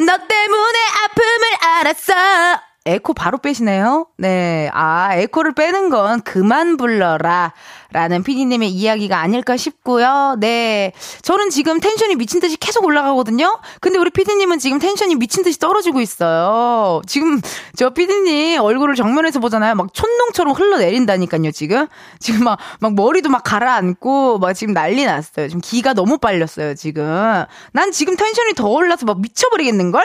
[0.00, 2.73] 너 때문에 아픔을 알았어.
[2.86, 4.08] 에코 바로 빼시네요.
[4.18, 4.68] 네.
[4.74, 7.54] 아, 에코를 빼는 건 그만 불러라.
[7.92, 10.36] 라는 피디님의 이야기가 아닐까 싶고요.
[10.38, 10.92] 네.
[11.22, 13.58] 저는 지금 텐션이 미친 듯이 계속 올라가거든요?
[13.80, 17.00] 근데 우리 피디님은 지금 텐션이 미친 듯이 떨어지고 있어요.
[17.06, 17.40] 지금
[17.74, 19.76] 저 피디님 얼굴을 정면에서 보잖아요.
[19.76, 21.86] 막 촌농처럼 흘러내린다니까요, 지금.
[22.18, 25.48] 지금 막, 막 머리도 막 가라앉고, 막 지금 난리 났어요.
[25.48, 27.44] 지금 기가 너무 빨렸어요, 지금.
[27.72, 30.02] 난 지금 텐션이 더 올라서 막 미쳐버리겠는걸?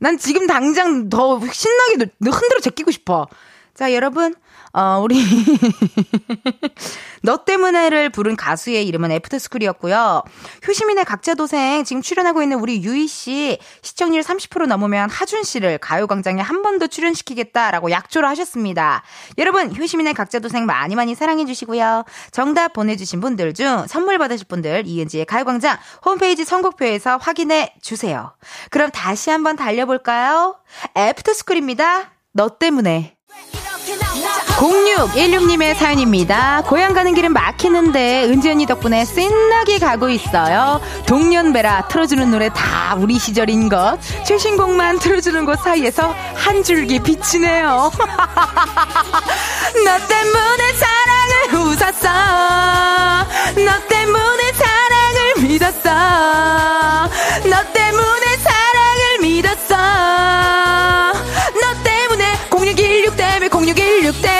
[0.00, 3.28] 난 지금 당장 더 신나게 흔들어 제끼고 싶어.
[3.74, 4.34] 자, 여러분,
[4.72, 5.16] 어, 우리,
[7.22, 10.22] 너 때문에를 부른 가수의 이름은 애프터스쿨이었고요.
[10.66, 16.62] 효심이네 각자도생 지금 출연하고 있는 우리 유이 씨 시청률 30% 넘으면 하준 씨를 가요광장에 한
[16.62, 19.02] 번 더 출연시키겠다라고 약조를 하셨습니다.
[19.38, 22.04] 여러분 효심이네 각자도생 많이 많이 사랑해 주시고요.
[22.30, 28.32] 정답 보내주신 분들 중 선물 받으실 분들 이은지의 가요광장 홈페이지 선곡표에서 확인해 주세요.
[28.70, 30.56] 그럼 다시 한번 달려볼까요?
[30.96, 32.12] 애프터스쿨입니다.
[32.32, 33.16] 너 때문에.
[34.60, 36.62] 0616님의 사연입니다.
[36.66, 40.82] 고향 가는 길은 막히는데 은지 언니 덕분에 신나게 가고 있어요.
[41.06, 43.96] 동년배라 틀어주는 노래 다 우리 시절인 것.
[44.26, 47.90] 최신곡만 틀어주는 곳 사이에서 한 줄기 비치네요.
[49.84, 52.08] 너 때문에 사랑을 웃었어.
[53.64, 55.88] 너 때문에 사랑을 믿었어.
[57.48, 59.74] 너 때문에 사랑을 믿었어.
[61.60, 64.39] 너 때문에 0616 때문에 0616 때문에 0616님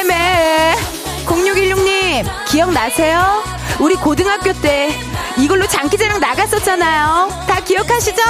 [2.61, 3.42] 기억나세요?
[3.80, 4.90] 우리 고등학교 때
[5.38, 7.30] 이걸로 장기자랑 나갔었잖아요.
[7.48, 8.22] 다 기억하시죠?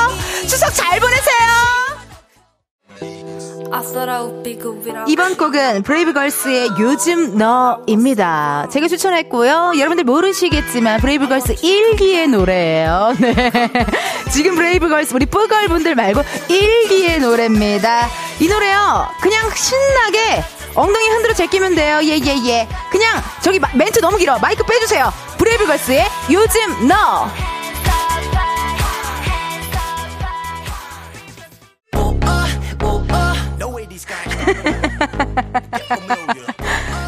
[0.48, 1.90] 추석 잘 보내세요.
[5.08, 8.68] 이번 곡은 브레이브걸스의 요즘 너입니다.
[8.70, 9.72] 제가 추천했고요.
[9.76, 13.14] 여러분들 모르시겠지만 브레이브걸스 1기의 노래예요.
[13.18, 13.50] 네.
[14.30, 18.06] 지금 브레이브걸스 우리 쁘걸분들 말고 1기의 노래입니다.
[18.38, 19.08] 이 노래요.
[19.20, 20.44] 그냥 신나게
[20.80, 22.00] 엉덩이 흔들어 제끼면 돼요.
[22.02, 22.68] 예, 예, 예.
[22.90, 24.38] 그냥 저기 마- 멘트 너무 길어.
[24.38, 25.12] 마이크 빼주세요.
[25.36, 27.28] 브레이브걸스의 요즘 너.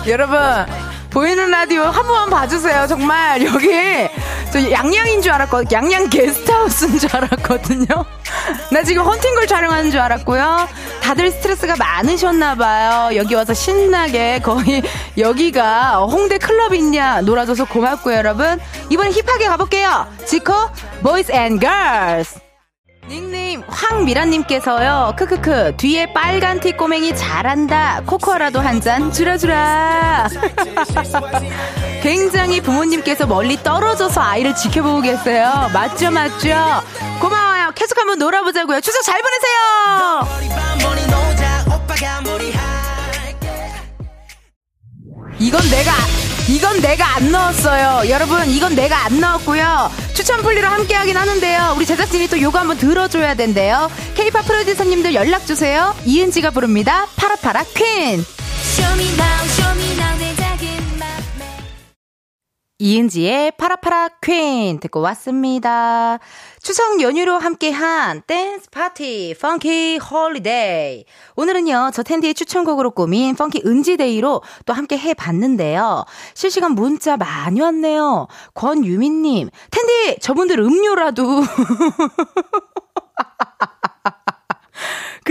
[0.06, 0.36] 여러분
[1.12, 2.86] 보이는 라디오 한 번만 봐주세요.
[2.86, 3.68] 정말 여기
[4.50, 5.70] 저 양양인 줄 알았거든.
[5.70, 7.86] 양양 게스트하우스인 줄 알았거든요.
[8.70, 10.68] 나 지금 헌팅걸 촬영하는 줄 알았고요.
[11.02, 13.16] 다들 스트레스가 많으셨나봐요.
[13.16, 14.82] 여기 와서 신나게 거의
[15.18, 18.58] 여기가 홍대 클럽이냐 놀아줘서 고맙고요, 여러분.
[18.88, 20.06] 이번에 힙하게 가볼게요.
[20.24, 20.54] 지코
[21.02, 22.51] Boys And Girls.
[23.08, 25.14] 닉네임 황미란님께서요.
[25.18, 28.02] 크크크 뒤에 빨간 티 꼬맹이 잘한다.
[28.06, 30.28] 코코아라도 한잔 주라주라.
[32.02, 35.68] 굉장히 부모님께서 멀리 떨어져서 아이를 지켜보고 계세요.
[35.72, 36.48] 맞죠 맞죠?
[37.20, 37.72] 고마워요.
[37.74, 38.80] 계속 한번 놀아보자고요.
[38.80, 40.52] 추석 잘 보내세요.
[45.40, 45.90] 이건 내가
[46.48, 48.08] 이건 내가 안 넣었어요.
[48.10, 49.90] 여러분, 이건 내가 안 넣었고요.
[50.12, 51.74] 추천 플리로 함께 하긴 하는데요.
[51.76, 53.90] 우리 제작진이 또 요거 한번 들어줘야 된대요.
[54.14, 55.94] 케이팝 프로듀서님들 연락 주세요.
[56.04, 57.06] 이은지가 부릅니다.
[57.16, 58.24] 파라파라 퀸.
[62.82, 66.18] 이은지의 파라파라 Queen 듣고 왔습니다.
[66.60, 71.04] 추석 연휴로 함께한 댄스 파티 Funky Holiday.
[71.36, 76.04] 오늘은요, 저 텐디의 추천곡으로 꾸민 Funky 은지day로 또 함께 해봤는데요.
[76.34, 78.26] 실시간 문자 많이 왔네요.
[78.54, 81.42] 권유민님, 텐디, 저분들 음료라도.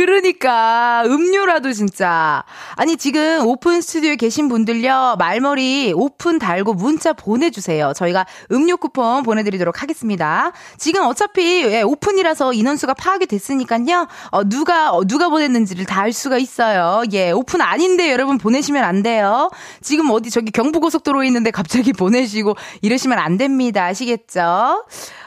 [0.06, 2.44] 그러니까 음료라도 진짜.
[2.76, 7.94] 아니 지금 오픈 스튜디오에 계신 분들요 말머리 오픈 달고 문자 보내주세요.
[7.96, 10.52] 저희가 음료 쿠폰 보내드리도록 하겠습니다.
[10.78, 16.40] 지금 어차피 예, 오픈이라서 인원수가 파악이 됐으니까요 어, 누가 어, 누가 보냈는지를 다 알 수가
[16.40, 17.04] 있어요.
[17.14, 19.52] 예 오픈 아닌데 여러분 보내시면 안 돼요.
[19.82, 23.86] 지금 어디 저기 경부고속도로에 있는데 갑자기 보내시고 이러시면 안 됩니다.
[23.86, 24.84] 아시겠죠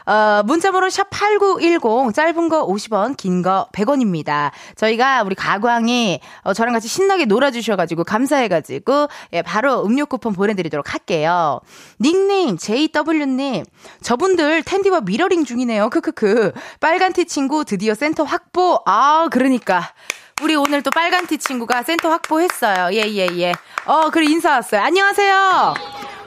[0.06, 4.50] 어, 문자번호 샵8910, 짧은 거 50원, 긴 거 100원입니다.
[4.76, 11.60] 저희가 우리 가광이, 어, 저랑 같이 신나게 놀아주셔가지고, 감사해가지고, 예, 바로 음료 쿠폰 보내드리도록 할게요.
[12.00, 13.64] 닉네임, JW님,
[14.02, 15.90] 저분들 텐디와 미러링 중이네요.
[15.90, 16.52] 크크크.
[16.80, 18.80] 빨간 티 친구 드디어 센터 확보.
[18.86, 19.92] 아, 그러니까.
[20.42, 22.92] 우리 오늘 또 빨간 티 친구가 센터 확보했어요.
[22.92, 23.52] 예, 예, 예.
[23.86, 24.80] 어, 그래, 인사 왔어요.
[24.82, 25.74] 안녕하세요.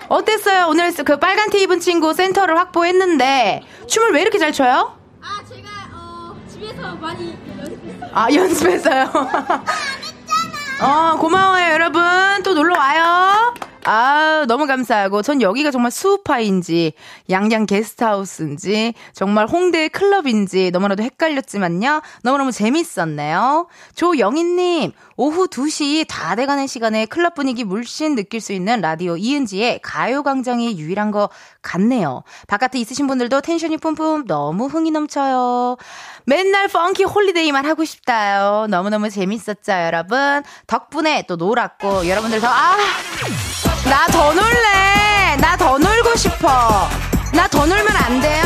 [0.09, 0.67] 어땠어요?
[0.69, 4.97] 오늘 그 빨간 티 입은 친구 센터를 확보했는데 춤을 왜 이렇게 잘 춰요?
[5.21, 8.09] 아 제가 어 집에서 많이 연습했어요.
[8.13, 9.11] 아 연습했어요.
[10.81, 12.01] 어 고마워요 여러분
[12.43, 13.53] 또 놀러 와요.
[13.89, 16.91] 아 너무 감사하고 전 여기가 정말 수우파인지
[17.29, 23.67] 양양 게스트하우스인지 정말 홍대 클럽인지 너무나도 헷갈렸지만요 너무너무 재밌었네요.
[23.95, 30.77] 조영희님 오후 2시 다 돼가는 시간에 클럽 분위기 물씬 느낄 수 있는 라디오 이은지의 가요광장이
[30.77, 31.29] 유일한 것
[31.61, 32.23] 같네요.
[32.47, 35.77] 바깥에 있으신 분들도 tension이 뿜뿜 너무 흥이 넘쳐요.
[36.31, 38.67] 맨날 Funky Holiday만 하고 싶다요.
[38.69, 40.43] 너무너무 재밌었죠, 여러분.
[40.67, 42.75] 덕분에 또 놀았고, 여러분들 더, 아!
[43.85, 45.37] 나 더 놀래!
[45.39, 46.89] 나 더 놀고 싶어!
[47.33, 48.43] 나 더 놀면 안 돼요?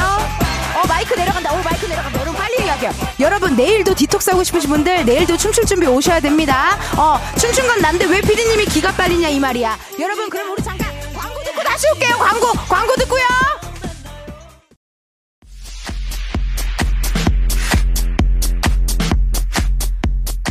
[0.75, 1.51] 어, 마이크 내려간다.
[1.53, 2.21] 오, 마이크 내려간다.
[2.21, 2.91] 여러분 빨리 이야기해.
[3.19, 6.77] 여러분, 내일도 디톡스 하고 싶으신 분들, 내일도 춤출 준비 오셔야 됩니다.
[6.95, 9.75] 어, 춤춘 건 난데 왜 피디님이 기가 빨리냐, 이 말이야.
[9.99, 12.51] 여러분, 그럼 우리 잠깐 광고 듣고 다시 올게요, 광고!
[12.69, 13.23] 광고 듣고요!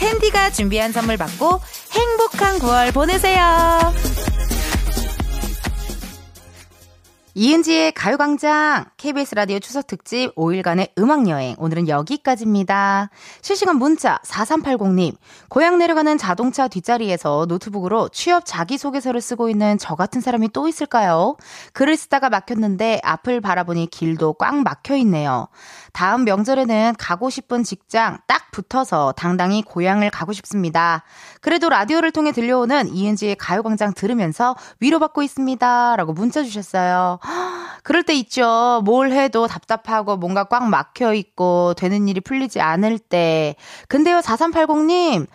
[0.00, 1.60] 텐디가 준비한 선물 받고
[1.92, 3.92] 행복한 9월 보내세요.
[7.34, 13.08] 이은지의 가요광장 KBS 라디오 추석 특집 5일간의 음악여행 오늘은 여기까지입니다.
[13.40, 15.16] 실시간 문자 4380님
[15.48, 21.38] 고향 내려가는 자동차 뒷자리에서 노트북으로 취업 자기소개서를 쓰고 있는 저 같은 사람이 또 있을까요?
[21.72, 25.48] 글을 쓰다가 막혔는데 앞을 바라보니 길도 꽉 막혀 있네요.
[25.94, 31.04] 다음 명절에는 가고 싶은 직장 딱 붙어서 당당히 고향을 가고 싶습니다.
[31.40, 35.96] 그래도 라디오를 통해 들려오는 이은지의 가요광장 들으면서 위로받고 있습니다.
[35.96, 37.18] 라고 문자 주셨어요.
[37.82, 38.82] 그럴 때 있죠.
[38.90, 43.54] 뭘 해도 답답하고 뭔가 꽉 막혀 있고 되는 일이 풀리지 않을 때.
[43.86, 45.28] 근데요, 4380님.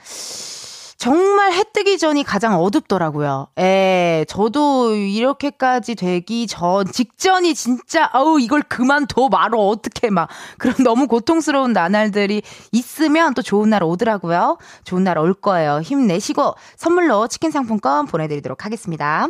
[0.97, 3.47] 정말 해 뜨기 전이 가장 어둡더라고요.
[3.59, 10.27] 예, 저도 이렇게까지 되기 전, 직전이 진짜, 아우, 이걸 그만둬 말어, 어떻게 막.
[10.57, 12.41] 그런 너무 고통스러운 나날들이
[12.73, 14.57] 있으면 또 좋은 날 오더라고요.
[14.83, 15.79] 좋은 날 올 거예요.
[15.81, 19.27] 힘내시고 선물로 치킨 상품권 보내드리도록 하겠습니다.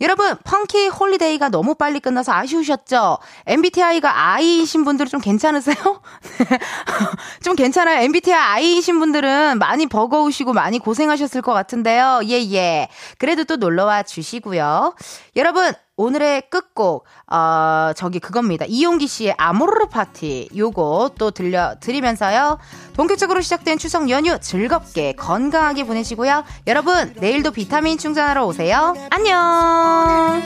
[0.00, 3.18] 여러분, Funky Holiday가 너무 빨리 끝나서 아쉬우셨죠?
[3.46, 5.76] MBTI가 I이신 분들은 좀 괜찮으세요?
[7.42, 8.02] 좀 괜찮아요.
[8.02, 12.20] MBTI I이신 분들은 많이 버거우시고 많이 고생하셨을 것 같은데요.
[12.24, 12.88] 예, 예.
[13.18, 14.94] 그래도 또 놀러와 주시고요.
[15.36, 18.64] 여러분, 오늘의 끝곡, 어, 저기 그겁니다.
[18.68, 20.48] 이용기 씨의 아모르 파티.
[20.56, 22.58] 요거 또 들려, 드리면서요.
[22.94, 26.44] 본격적으로 시작된 추석 연휴 즐겁게 건강하게 보내시고요.
[26.66, 28.94] 여러분, 내일도 비타민 충전하러 오세요.
[29.10, 30.42] 안녕!